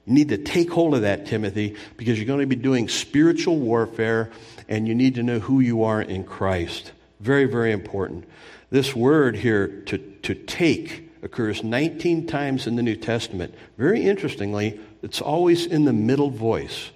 [0.05, 3.57] You need to take hold of that, Timothy, because you're going to be doing spiritual
[3.57, 4.31] warfare
[4.67, 6.91] and you need to know who you are in Christ.
[7.19, 8.25] Very, very important.
[8.69, 13.55] This word here, to, to take, occurs 19 times in the New Testament.
[13.77, 16.89] Very interestingly, it's always in the middle voice.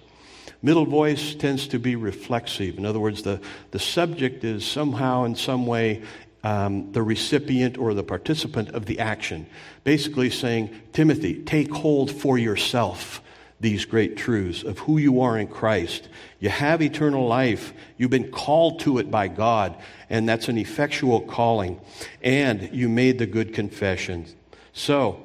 [0.60, 2.78] Middle voice tends to be reflexive.
[2.78, 3.40] In other words, the,
[3.70, 6.02] the subject is somehow, in some way,
[6.48, 9.46] um, the recipient or the participant of the action.
[9.84, 13.20] Basically saying, Timothy, take hold for yourself
[13.60, 16.08] these great truths of who you are in Christ.
[16.40, 17.74] You have eternal life.
[17.98, 19.76] You've been called to it by God,
[20.08, 21.80] and that's an effectual calling.
[22.22, 24.24] And you made the good confession.
[24.72, 25.20] So,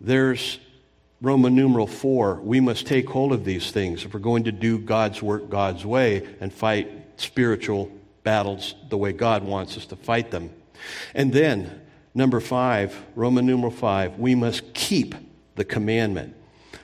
[0.00, 0.58] there's
[1.20, 2.36] Roman numeral 4.
[2.36, 5.84] We must take hold of these things if we're going to do God's work God's
[5.84, 10.50] way and fight spiritual battles the way God wants us to fight them.
[11.14, 11.80] And then,
[12.14, 15.14] number five, Roman numeral five, we must keep
[15.54, 16.36] the commandment.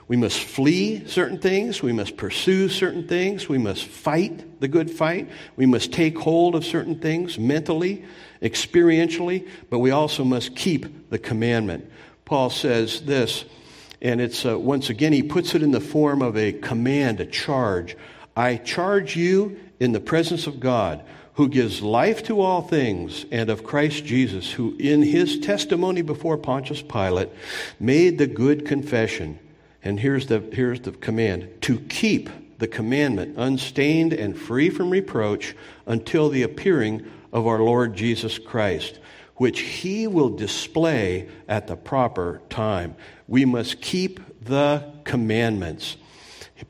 [0.09, 1.83] We must flee certain things.
[1.83, 3.47] We must pursue certain things.
[3.49, 5.29] We must fight the good fight.
[5.57, 8.05] We must take hold of certain things mentally,
[8.41, 11.91] experientially, but we also must keep the commandment.
[12.25, 13.45] Paul says this,
[14.01, 17.27] and it's uh, once again, he puts it in the form of a command, a
[17.27, 17.97] charge.
[18.35, 21.05] I charge you in the presence of God
[21.39, 26.37] who gives life to all things, and of Christ Jesus, who in his testimony before
[26.37, 27.29] Pontius Pilate
[27.79, 29.39] made the good confession.
[29.85, 35.55] And here's the, here's the command to keep the commandment unstained and free from reproach
[35.87, 38.99] until the appearing of our Lord Jesus Christ,
[39.37, 42.97] which he will display at the proper time.
[43.29, 45.99] We must keep the commandments.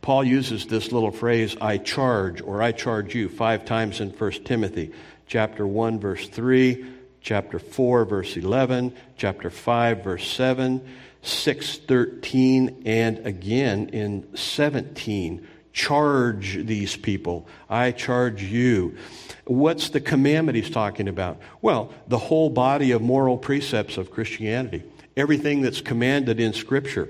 [0.01, 4.31] Paul uses this little phrase, I charge, or I charge you, five times in 1
[4.45, 4.93] Timothy.
[5.27, 6.87] Chapter 1, verse 3,
[7.21, 10.87] chapter 4, verse 11, chapter 5, verse 7,
[11.23, 15.47] 6, 13, and again in 17.
[15.73, 17.47] Charge these people.
[17.69, 18.97] I charge you.
[19.45, 21.41] What's the commandment he's talking about?
[21.63, 24.83] Well, the whole body of moral precepts of Christianity.
[25.17, 27.09] Everything that's commanded in Scripture.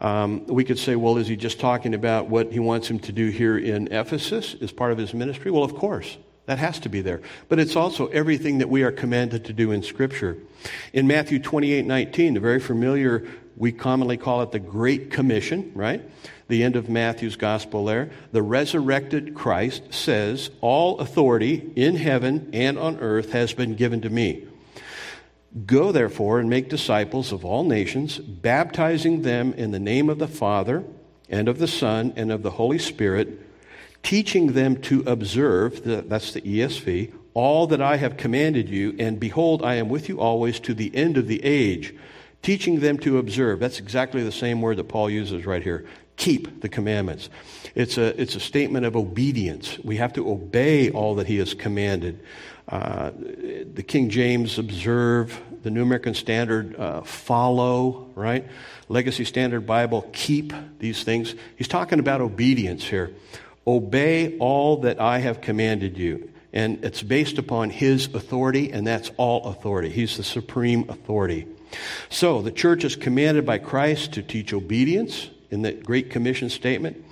[0.00, 3.12] Um, we could say, well, is he just talking about what he wants him to
[3.12, 5.50] do here in Ephesus as part of his ministry?
[5.50, 6.16] Well, of course.
[6.48, 7.20] That has to be there.
[7.50, 10.38] But it's also everything that we are commanded to do in Scripture.
[10.94, 13.28] In Matthew 28 19, the very familiar,
[13.58, 16.02] we commonly call it the Great Commission, right?
[16.48, 18.10] The end of Matthew's gospel there.
[18.32, 24.08] The resurrected Christ says, All authority in heaven and on earth has been given to
[24.08, 24.46] me.
[25.66, 30.28] Go therefore and make disciples of all nations, baptizing them in the name of the
[30.28, 30.84] Father
[31.28, 33.40] and of the Son and of the Holy Spirit,
[34.02, 39.62] teaching them to observe, that's the ESV, all that I have commanded you, and behold,
[39.62, 41.94] I am with you always to the end of the age,
[42.42, 43.60] teaching them to observe.
[43.60, 45.86] That's exactly the same word that Paul uses right here.
[46.16, 47.30] Keep the commandments.
[47.76, 49.78] It's a, it's a statement of obedience.
[49.84, 52.20] We have to obey all that he has commanded.
[52.68, 53.12] Uh,
[53.72, 58.46] the King James observe, the New American Standard uh, follow, right?
[58.88, 61.34] Legacy Standard Bible keep these things.
[61.56, 63.12] He's talking about obedience here.
[63.66, 66.30] Obey all that I have commanded you.
[66.52, 69.90] And it's based upon his authority, and that's all authority.
[69.90, 71.46] He's the supreme authority.
[72.08, 77.04] So the church is commanded by Christ to teach obedience in the Great Commission statement.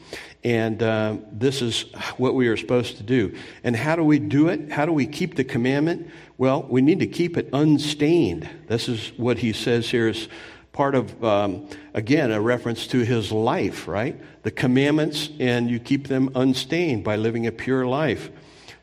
[0.47, 1.87] And uh, this is
[2.19, 3.37] what we are supposed to do.
[3.65, 4.71] And how do we do it?
[4.71, 6.09] How do we keep the commandment?
[6.39, 8.49] Well, we need to keep it unstained.
[8.69, 10.29] This is what he says here is
[10.71, 14.21] part of, um, again, a reference to his life, right?
[14.45, 18.31] The commandments, and you keep them unstained by living a pure life.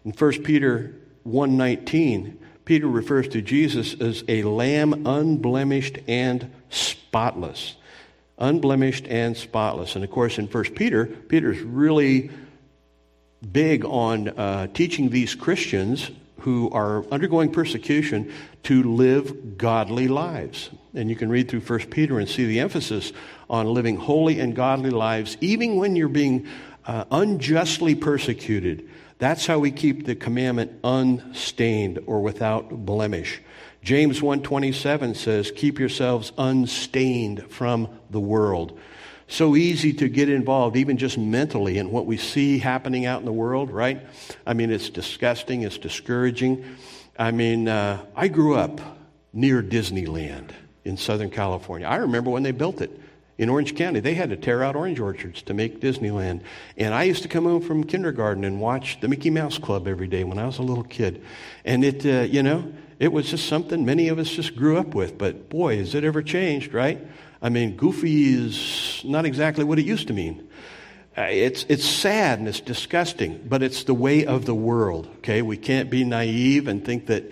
[0.03, 0.93] In 1 Peter
[1.25, 2.35] 1.19,
[2.65, 7.77] Peter refers to Jesus as a lamb unblemished and spotless
[8.37, 9.95] unblemished and spotless.
[9.95, 12.31] And of course, in 1 Peter, Peter's really
[13.51, 18.31] big on uh, teaching these Christians who are undergoing persecution
[18.63, 20.69] to live godly lives.
[20.93, 23.13] And you can read through 1 Peter and see the emphasis
[23.49, 26.47] on living holy and godly lives, even when you're being
[26.85, 28.89] uh, unjustly persecuted.
[29.19, 33.41] That's how we keep the commandment unstained or without blemish.
[33.83, 38.77] James 1:27 says, "Keep yourselves unstained from the world."
[39.27, 43.25] So easy to get involved even just mentally in what we see happening out in
[43.25, 44.01] the world, right?
[44.45, 46.63] I mean, it's disgusting, it's discouraging.
[47.17, 48.79] I mean, uh, I grew up
[49.33, 50.51] near Disneyland
[50.85, 51.87] in Southern California.
[51.87, 52.99] I remember when they built it
[53.37, 53.99] in Orange County.
[53.99, 56.41] They had to tear out orange orchards to make Disneyland.
[56.77, 60.07] And I used to come home from kindergarten and watch the Mickey Mouse Club every
[60.07, 61.23] day when I was a little kid.
[61.65, 62.71] And it, uh, you know,
[63.03, 65.17] it was just something many of us just grew up with.
[65.17, 67.05] But boy, has it ever changed, right?
[67.41, 70.47] I mean, goofy is not exactly what it used to mean.
[71.17, 75.41] Uh, it's, it's sad and it's disgusting, but it's the way of the world, okay?
[75.41, 77.29] We can't be naive and think that,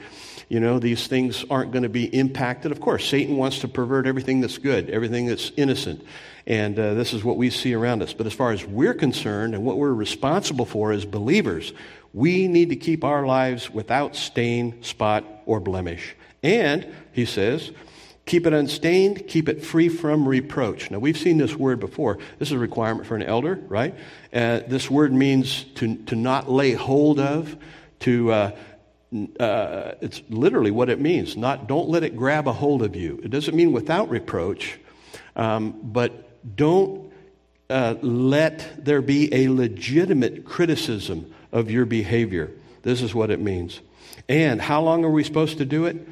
[0.50, 2.74] you know, these things aren't going to be impacted.
[2.74, 6.06] Of course, Satan wants to pervert everything that's good, everything that's innocent.
[6.46, 8.14] And uh, this is what we see around us.
[8.14, 11.72] But as far as we're concerned and what we're responsible for as believers,
[12.14, 16.16] we need to keep our lives without stain, spot, or blemish.
[16.42, 17.72] And, he says,
[18.26, 20.90] keep it unstained, keep it free from reproach.
[20.90, 22.20] Now, we've seen this word before.
[22.40, 23.94] This is a requirement for an elder, right?
[24.34, 27.58] Uh, this word means to, to not lay hold of,
[28.00, 28.32] to.
[28.32, 28.52] Uh,
[29.42, 31.36] uh, it's literally what it means.
[31.36, 33.20] Not don't let it grab a hold of you.
[33.22, 34.80] It doesn't mean without reproach,
[35.36, 37.12] um, but don't
[37.70, 42.52] uh, let there be a legitimate criticism of your behavior.
[42.84, 43.82] This is what it means.
[44.32, 46.08] And how long are we supposed to do it?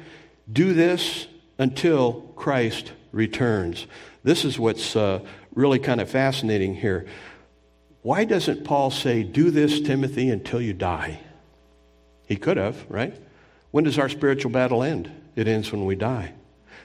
[0.52, 3.86] Do this until Christ returns.
[4.22, 5.20] This is what's uh,
[5.54, 7.06] really kind of fascinating here.
[8.02, 11.18] Why doesn't Paul say, Do this, Timothy, until you die?
[12.26, 13.16] He could have, right?
[13.70, 15.10] When does our spiritual battle end?
[15.34, 16.34] It ends when we die.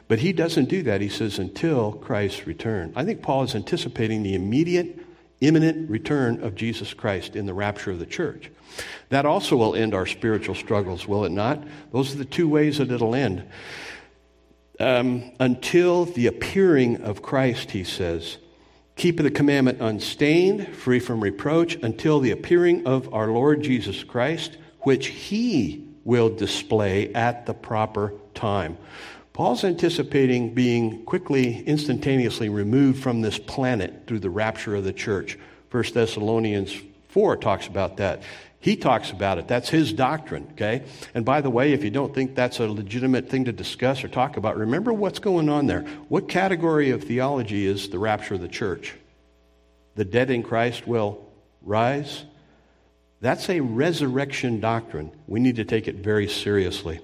[0.07, 1.01] But he doesn't do that.
[1.01, 2.93] He says, until Christ's return.
[2.95, 5.04] I think Paul is anticipating the immediate
[5.47, 8.51] imminent return of Jesus Christ in the rapture of the church.
[9.09, 11.63] That also will end our spiritual struggles, will it not?
[11.91, 13.43] Those are the two ways that it'll end.
[14.79, 18.37] Um, until the appearing of Christ, he says,
[18.95, 24.57] keep the commandment unstained, free from reproach, until the appearing of our Lord Jesus Christ,
[24.81, 28.77] which he will display at the proper time.
[29.36, 35.38] Paul's anticipating being quickly, instantaneously removed from this planet through the rapture of the church.
[35.71, 36.73] 1 Thessalonians
[37.09, 38.23] 4 talks about that.
[38.61, 39.45] He talks about it.
[39.49, 40.86] That's his doctrine, okay?
[41.13, 44.07] And by the way, if you don't think that's a legitimate thing to discuss or
[44.07, 45.81] talk about, remember what's going on there.
[46.07, 48.95] What category of theology is the rapture of the church?
[49.95, 51.29] The dead in Christ will
[51.61, 52.23] rise?
[53.19, 55.11] That's a resurrection doctrine.
[55.27, 57.01] We need to take it very seriously.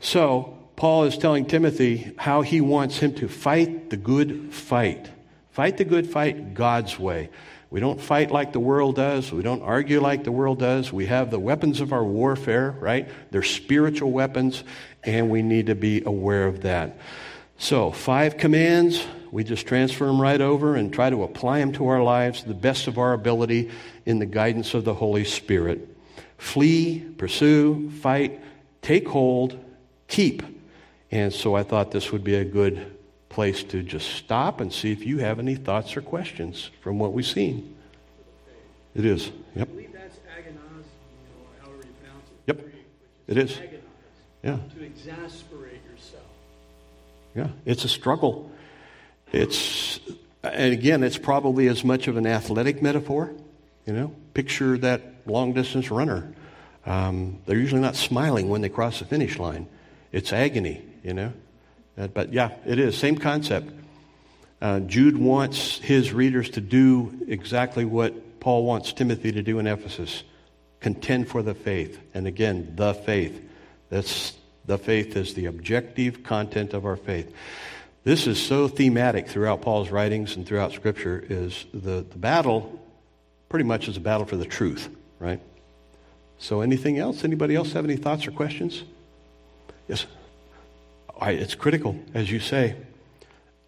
[0.00, 5.10] So, Paul is telling Timothy how he wants him to fight the good fight.
[5.50, 7.28] Fight the good fight God's way.
[7.70, 9.32] We don't fight like the world does.
[9.32, 10.92] We don't argue like the world does.
[10.92, 13.08] We have the weapons of our warfare, right?
[13.30, 14.62] They're spiritual weapons,
[15.02, 16.98] and we need to be aware of that.
[17.56, 19.02] So, five commands.
[19.30, 22.48] We just transfer them right over and try to apply them to our lives to
[22.48, 23.70] the best of our ability
[24.04, 25.88] in the guidance of the Holy Spirit.
[26.36, 28.40] Flee, pursue, fight,
[28.82, 29.58] take hold,
[30.08, 30.42] keep
[31.12, 32.96] And so I thought this would be a good
[33.28, 37.12] place to just stop and see if you have any thoughts or questions from what
[37.12, 37.76] we've seen.
[38.94, 39.30] It is.
[39.54, 39.68] Yep.
[39.68, 40.82] I believe that's agonizomai,
[41.38, 42.36] or however you pronounce it.
[42.46, 42.66] Yep.
[43.28, 43.58] It is.
[43.58, 43.80] Agonize.
[44.42, 44.58] Yeah.
[44.74, 46.24] To exasperate yourself.
[47.34, 47.48] Yeah.
[47.66, 48.50] It's a struggle.
[49.32, 50.00] It's,
[50.42, 53.32] and again, it's probably as much of an athletic metaphor.
[53.86, 56.32] You know, picture that long distance runner.
[56.86, 59.66] Um, they're usually not smiling when they cross the finish line.
[60.12, 61.32] It's agony, you know.
[61.96, 62.96] Uh, but yeah, it is.
[62.96, 63.72] Same concept.
[64.60, 69.66] Uh, Jude wants his readers to do exactly what Paul wants Timothy to do in
[69.66, 70.22] Ephesus
[70.82, 71.98] contend for the faith.
[72.12, 73.40] And again, the faith.
[73.88, 74.34] That's
[74.66, 77.32] the faith is the objective content of our faith.
[78.04, 81.24] This is so thematic throughout Paul's writings and throughout Scripture.
[81.28, 82.80] Is the, the battle
[83.48, 84.88] pretty much is a battle for the truth,
[85.20, 85.40] right?
[86.38, 87.22] So, anything else?
[87.22, 88.82] Anybody else have any thoughts or questions?
[89.86, 90.06] Yes.
[91.22, 92.74] I, it's critical, as you say.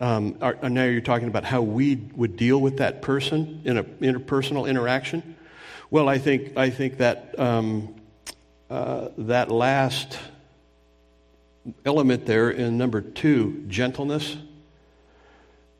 [0.01, 3.85] Um, are, now you're talking about how we would deal with that person in an
[4.01, 5.37] interpersonal interaction.
[5.89, 7.95] Well, I think I think that um,
[8.69, 10.19] uh, that last
[11.87, 14.37] element there in number two, gentleness.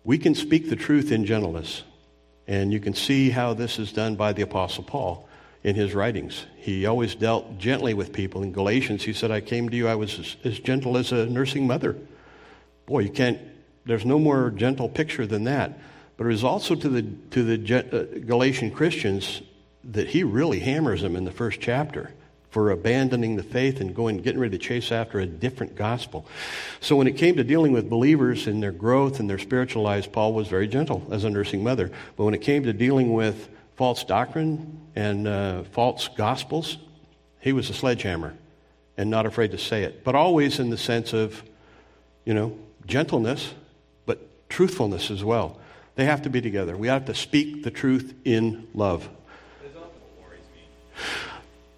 [0.05, 1.83] We can speak the truth in gentleness,
[2.47, 5.29] and you can see how this is done by the Apostle Paul
[5.65, 6.45] in his writings.
[6.57, 8.43] He always dealt gently with people.
[8.43, 11.27] In Galatians, he said, I came to you, I was as, as gentle as a
[11.27, 11.97] nursing mother.
[12.87, 13.41] Boy, you can't,
[13.87, 15.79] there's no more gentle picture than that.
[16.19, 19.41] But it was also to the, to the uh, Galatian Christians
[19.85, 22.13] that he really hammers them in the first chapter
[22.51, 26.27] for abandoning the faith and going getting ready to chase after a different gospel.
[26.81, 30.07] So when it came to dealing with believers in their growth and their spiritual lives,
[30.07, 31.91] Paul was very gentle as a nursing mother.
[32.17, 36.79] But when it came to dealing with false doctrine and uh, false gospels,
[37.41, 38.35] he was a sledgehammer
[38.97, 40.05] and not afraid to say it.
[40.05, 41.43] But always in the sense of,
[42.25, 42.57] you know,
[42.87, 43.55] gentleness,
[44.07, 45.59] but truthfulness as well.
[45.97, 46.77] They have to be together.
[46.77, 49.09] We have to speak the truth in love.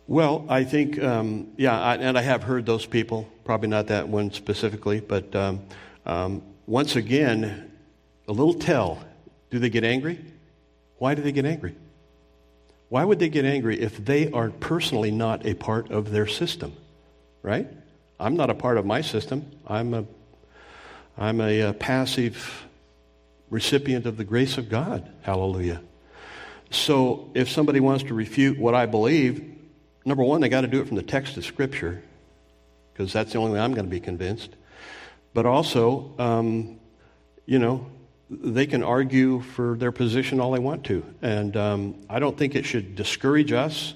[0.09, 4.09] Well, I think, um, yeah, I, and I have heard those people, probably not that
[4.09, 5.63] one specifically, but um,
[6.05, 7.73] um, once again,
[8.29, 9.05] a little tell.
[9.51, 10.25] Do they get angry?
[10.99, 11.75] Why do they get angry?
[12.89, 16.73] Why would they get angry if they are personally not a part of their system?
[17.43, 17.69] Right?
[18.19, 19.51] I'm not a part of my system.
[19.67, 20.05] I'm a,
[21.19, 22.67] I'm a, a passive
[23.51, 25.09] recipient of the grace of God.
[25.23, 25.81] Hallelujah.
[26.71, 29.45] So if somebody wants to refute what I believe,
[30.05, 32.03] number one, they got to do it from the text of Scripture,
[32.93, 34.51] because that's the only way I'm going to be convinced.
[35.35, 36.81] But also, um,
[37.45, 37.87] you know,
[38.29, 41.05] they can argue for their position all they want to.
[41.23, 43.95] And um, I don't think it should discourage us,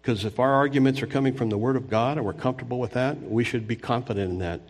[0.00, 2.92] because if our arguments are coming from the Word of God and we're comfortable with
[2.92, 4.60] that, we should be confident in that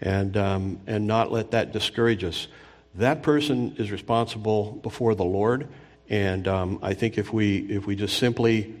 [0.00, 2.46] and, um, and not let that discourage us.
[2.94, 5.68] That person is responsible before the Lord.
[6.08, 8.74] And um, I think if we, if we just simply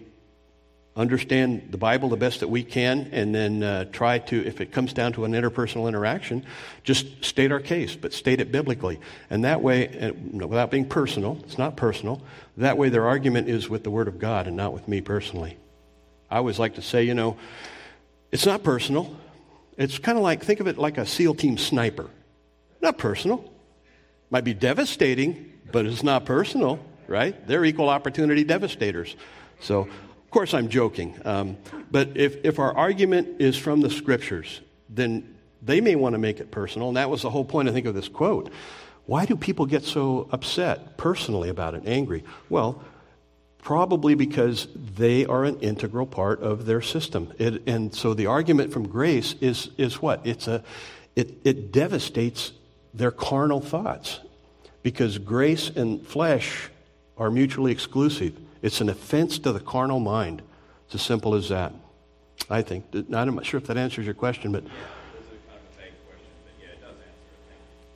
[0.98, 4.72] understand the Bible the best that we can, and then uh, try to, if it
[4.72, 6.44] comes down to an interpersonal interaction,
[6.82, 8.98] just state our case, but state it biblically.
[9.30, 12.20] And that way, without being personal, it's not personal,
[12.56, 15.56] that way their argument is with the Word of God and not with me personally.
[16.30, 17.38] I always like to say, you know,
[18.32, 19.16] it's not personal.
[19.78, 22.10] It's kind of like, think of it like a SEAL team sniper.
[22.82, 23.50] Not personal.
[24.30, 27.46] Might be devastating, but it's not personal, right?
[27.46, 29.16] They're equal opportunity devastators.
[29.60, 29.88] So
[30.28, 31.18] of course, I'm joking.
[31.24, 31.56] Um,
[31.90, 34.60] but if, if our argument is from the scriptures,
[34.90, 36.88] then they may want to make it personal.
[36.88, 38.52] And that was the whole point, I think, of this quote.
[39.06, 42.24] Why do people get so upset personally about it, angry?
[42.50, 42.84] Well,
[43.62, 47.32] probably because they are an integral part of their system.
[47.38, 50.26] It, and so the argument from grace is, is what?
[50.26, 50.62] It's a,
[51.16, 52.52] it, it devastates
[52.92, 54.20] their carnal thoughts
[54.82, 56.68] because grace and flesh
[57.16, 58.38] are mutually exclusive.
[58.62, 60.42] It's an offense to the carnal mind.
[60.86, 61.72] It's as simple as that.
[62.50, 62.84] I think.
[62.94, 64.64] I'm not sure if that answers your question, but.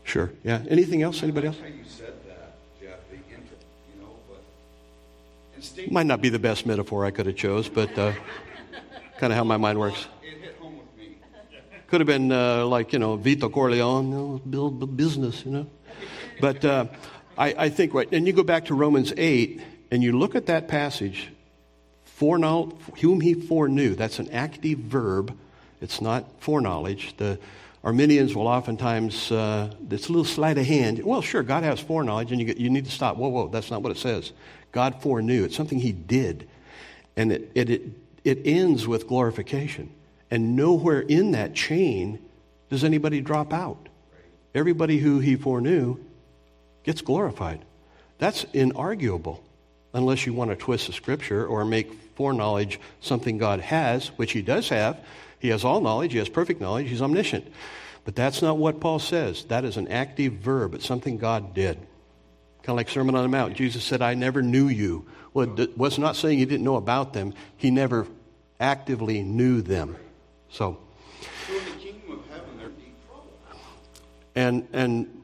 [0.04, 0.30] Sure.
[0.44, 0.62] Yeah.
[0.68, 1.22] Anything else?
[1.22, 1.56] Anybody else?
[1.56, 3.54] you said that, Jeff, the inter,
[3.94, 8.12] you know, but might not be the best metaphor I could have chose, but uh,
[9.18, 10.06] kind of how my mind works.
[10.22, 11.16] It hit home with me.
[11.86, 15.66] Could have been uh, like you know Vito Corleone, you know, build business, you know.
[16.40, 16.86] But uh,
[17.38, 20.46] I, I think right, and you go back to Romans eight and you look at
[20.46, 21.28] that passage,
[22.04, 22.72] foreknow,
[23.02, 25.36] whom he foreknew, that's an active verb.
[25.82, 27.14] It's not foreknowledge.
[27.18, 27.38] The
[27.84, 31.04] Arminians will oftentimes, uh, it's a little sleight of hand.
[31.04, 33.18] Well, sure, God has foreknowledge, and you, you need to stop.
[33.18, 34.32] Whoa, whoa, that's not what it says.
[34.72, 35.44] God foreknew.
[35.44, 36.48] It's something he did.
[37.14, 37.82] And it, it, it,
[38.24, 39.90] it ends with glorification.
[40.30, 42.18] And nowhere in that chain
[42.70, 43.90] does anybody drop out.
[44.54, 45.98] Everybody who he foreknew
[46.82, 47.62] gets glorified.
[48.16, 49.40] That's inarguable,
[49.92, 54.42] unless you want to twist the scripture or make foreknowledge something God has, which he
[54.42, 55.00] does have.
[55.38, 57.52] He has all knowledge, he has perfect knowledge, he's omniscient.
[58.04, 59.44] But that's not what Paul says.
[59.44, 60.74] That is an active verb.
[60.74, 61.76] It's something God did.
[61.76, 63.54] Kind of like Sermon on the Mount.
[63.56, 65.06] Jesus said, I never knew you.
[65.34, 67.34] Well, it was not saying he didn't know about them.
[67.56, 68.06] He never
[68.60, 69.96] actively knew them.
[70.48, 70.78] So,
[71.46, 73.30] So in the kingdom of heaven, there'd be trouble.
[74.34, 75.21] and, and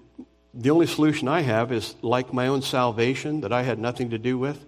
[0.58, 4.18] the only solution I have is like my own salvation that I had nothing to
[4.18, 4.64] do with.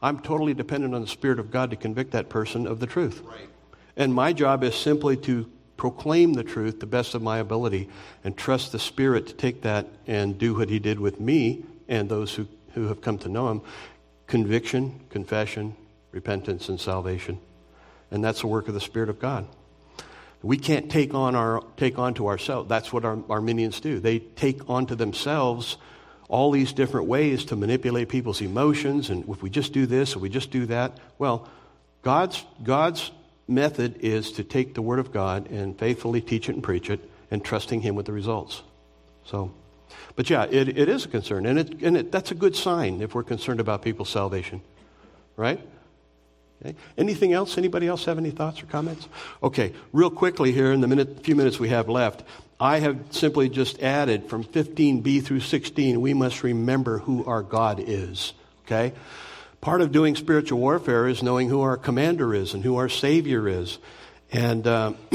[0.00, 3.22] I'm totally dependent on the Spirit of God to convict that person of the truth.
[3.24, 3.48] Right.
[3.96, 7.88] And my job is simply to proclaim the truth the best of my ability
[8.22, 12.08] and trust the Spirit to take that and do what He did with me and
[12.08, 13.62] those who, who have come to know Him
[14.28, 15.74] conviction, confession,
[16.12, 17.38] repentance, and salvation.
[18.12, 19.46] And that's the work of the Spirit of God.
[20.42, 22.68] We can't take on our take on to ourselves.
[22.68, 24.00] That's what our Arminians do.
[24.00, 25.76] They take onto themselves
[26.28, 30.18] all these different ways to manipulate people's emotions, and if we just do this or
[30.18, 31.48] we just do that, well,
[32.02, 33.10] God's God's
[33.46, 37.08] method is to take the Word of God and faithfully teach it and preach it,
[37.30, 38.62] and trusting Him with the results.
[39.24, 39.52] So,
[40.16, 43.00] but yeah, it, it is a concern, and it and it, that's a good sign
[43.00, 44.62] if we're concerned about people's salvation,
[45.36, 45.60] right?
[46.64, 46.76] Okay.
[46.96, 47.58] Anything else?
[47.58, 49.08] Anybody else have any thoughts or comments?
[49.42, 52.22] Okay, real quickly here in the minute, few minutes we have left,
[52.60, 57.82] I have simply just added from 15b through 16, we must remember who our God
[57.84, 58.32] is.
[58.64, 58.92] Okay?
[59.60, 63.48] Part of doing spiritual warfare is knowing who our commander is and who our Savior
[63.48, 63.78] is.
[64.30, 64.92] And uh,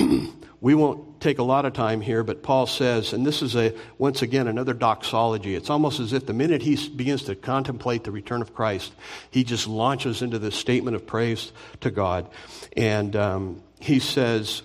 [0.60, 3.76] we won't take a lot of time here, but Paul says, and this is a
[3.98, 5.56] once again another doxology.
[5.56, 8.94] It's almost as if the minute he begins to contemplate the return of Christ,
[9.30, 11.52] he just launches into this statement of praise
[11.82, 12.28] to God,
[12.76, 14.64] and um, he says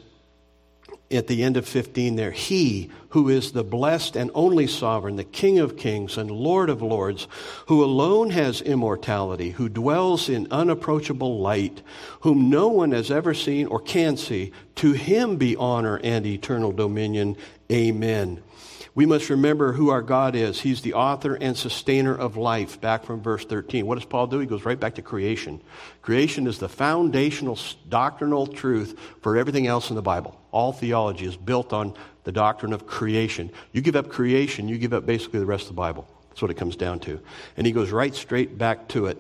[1.13, 5.25] at the end of 15 there, He who is the blessed and only sovereign, the
[5.25, 7.29] King of kings and Lord of lords,
[7.67, 11.83] who alone has immortality, who dwells in unapproachable light,
[12.21, 16.73] whom no one has ever seen or can see, to him be honor and eternal
[16.73, 17.37] dominion.
[17.71, 18.43] Amen.
[18.95, 20.61] We must remember who our God is.
[20.61, 23.87] He's the author and sustainer of life, back from verse 13.
[23.87, 24.39] What does Paul do?
[24.39, 25.63] He goes right back to creation.
[26.03, 30.39] Creation is the foundational doctrinal truth for everything else in the Bible.
[30.51, 33.51] All theology is built on the doctrine of creation.
[33.73, 36.07] You give up creation, you give up basically the rest of the Bible.
[36.29, 37.21] That's what it comes down to.
[37.57, 39.19] And he goes right straight back to it.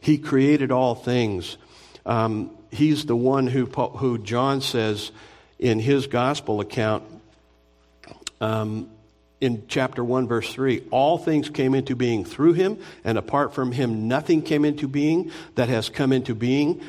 [0.00, 1.58] He created all things.
[2.04, 5.12] Um, he's the one who, who John says
[5.60, 7.04] in his gospel account.
[8.40, 8.90] Um,
[9.42, 13.72] in chapter 1 verse 3 all things came into being through him and apart from
[13.72, 16.80] him nothing came into being that has come into being.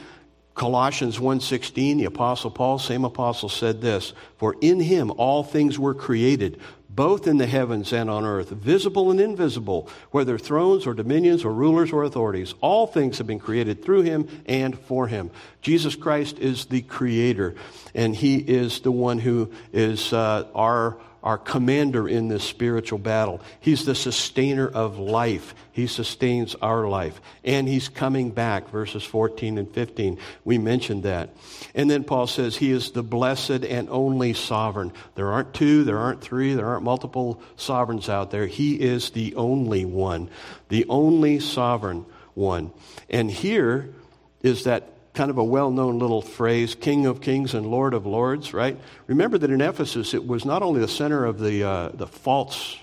[0.53, 5.95] Colossians 1.16 the apostle paul same apostle said this for in him all things were
[5.95, 6.61] created
[6.95, 11.51] both in the heavens and on earth visible and invisible whether thrones or dominions or
[11.51, 12.53] rulers or authorities.
[12.61, 15.31] All things have been created through him and for him.
[15.63, 17.55] Jesus christ is the creator
[17.95, 23.41] and he is the one who is uh, our our commander in this spiritual battle.
[23.61, 25.55] He's the sustainer of life.
[25.71, 27.21] He sustains our life.
[27.43, 30.19] And he's coming back, verses 14 and 15.
[30.43, 31.29] We mentioned that.
[31.73, 34.91] And then Paul says he is the blessed and only sovereign.
[35.15, 38.45] There aren't two, there aren't three, there aren't multiple sovereigns out there.
[38.45, 40.29] He is the only one,
[40.67, 42.71] the only sovereign one.
[43.09, 43.93] And here
[44.41, 48.05] is that kind of a well known little phrase, King of Kings and Lord of
[48.05, 48.77] Lords, right?
[49.07, 52.77] Remember that in Ephesus, it was not only the center of the, uh, the false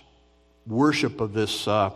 [0.66, 1.90] worship of this uh,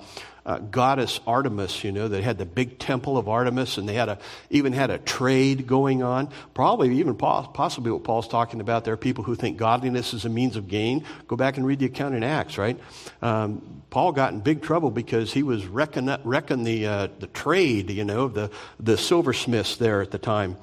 [0.46, 4.10] uh, goddess Artemis, you know, they had the big temple of Artemis and they had
[4.10, 4.18] a,
[4.50, 6.28] even had a trade going on.
[6.52, 10.28] Probably even possibly what Paul's talking about there, are people who think godliness is a
[10.28, 11.04] means of gain.
[11.28, 12.78] Go back and read the account in Acts, right?
[13.22, 17.90] Um, Paul got in big trouble because he was wrecking, wrecking the, uh, the trade,
[17.90, 20.56] you know, the, the silversmiths there at the time.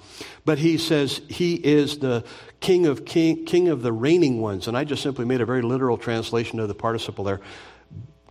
[0.45, 2.23] But he says he is the
[2.59, 4.67] king of king, king of the reigning ones.
[4.67, 7.41] And I just simply made a very literal translation of the participle there.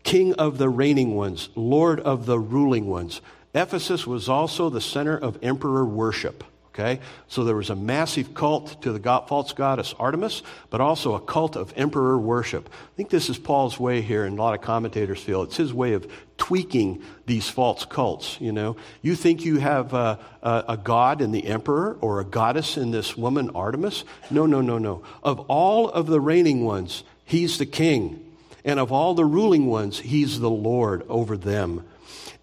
[0.03, 3.21] King of the reigning ones, Lord of the ruling ones.
[3.55, 6.45] Ephesus was also the center of emperor worship.
[6.73, 7.01] Okay?
[7.27, 11.21] So there was a massive cult to the god, false goddess Artemis, but also a
[11.21, 12.69] cult of emperor worship.
[12.73, 15.75] I think this is Paul's way here, and a lot of commentators feel it's his
[15.75, 18.41] way of tweaking these false cults.
[18.41, 22.25] You know, you think you have a, a, a god in the emperor or a
[22.25, 24.05] goddess in this woman Artemis?
[24.31, 25.03] No, no, no, no.
[25.25, 28.30] Of all of the reigning ones, he's the king.
[28.65, 31.85] And of all the ruling ones, he's the Lord over them.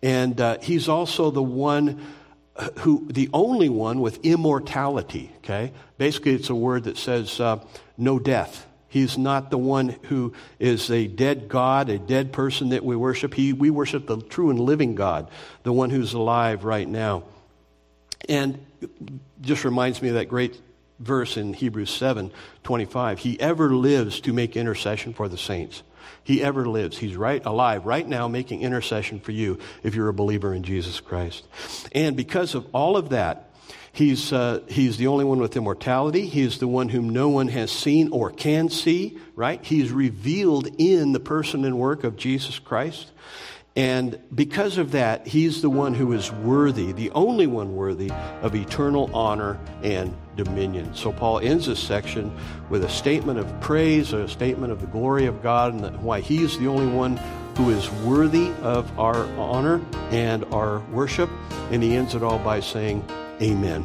[0.02, 2.06] And uh, he's also the one
[2.80, 5.72] who, the only one with immortality, okay?
[5.98, 7.60] Basically, it's a word that says uh,
[7.98, 12.86] no death, He's not the one who is a dead God, a dead person that
[12.86, 13.34] we worship.
[13.34, 15.30] He, we worship the true and living God,
[15.64, 17.24] the one who's alive right now.
[18.30, 18.66] And
[19.42, 20.60] just reminds me of that great
[21.00, 22.32] verse in Hebrews 7
[22.64, 23.20] 25.
[23.20, 25.84] He ever lives to make intercession for the saints.
[26.24, 26.98] He ever lives.
[26.98, 31.00] He's right alive right now making intercession for you if you're a believer in Jesus
[31.00, 31.48] Christ.
[31.92, 33.48] And because of all of that,
[33.98, 36.28] He's, uh, he's the only one with immortality.
[36.28, 39.60] He is the one whom no one has seen or can see, right?
[39.66, 43.10] He's revealed in the person and work of Jesus Christ.
[43.78, 48.10] And because of that, he's the one who is worthy, the only one worthy
[48.42, 50.96] of eternal honor and dominion.
[50.96, 52.36] So Paul ends this section
[52.72, 56.44] with a statement of praise, a statement of the glory of God, and why he
[56.44, 57.18] is the only one
[57.56, 61.30] who is worthy of our honor and our worship.
[61.70, 63.08] And he ends it all by saying,
[63.44, 63.84] Amen.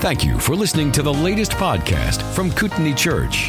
[0.00, 3.48] Thank you for listening to the latest podcast from Kootenai Church.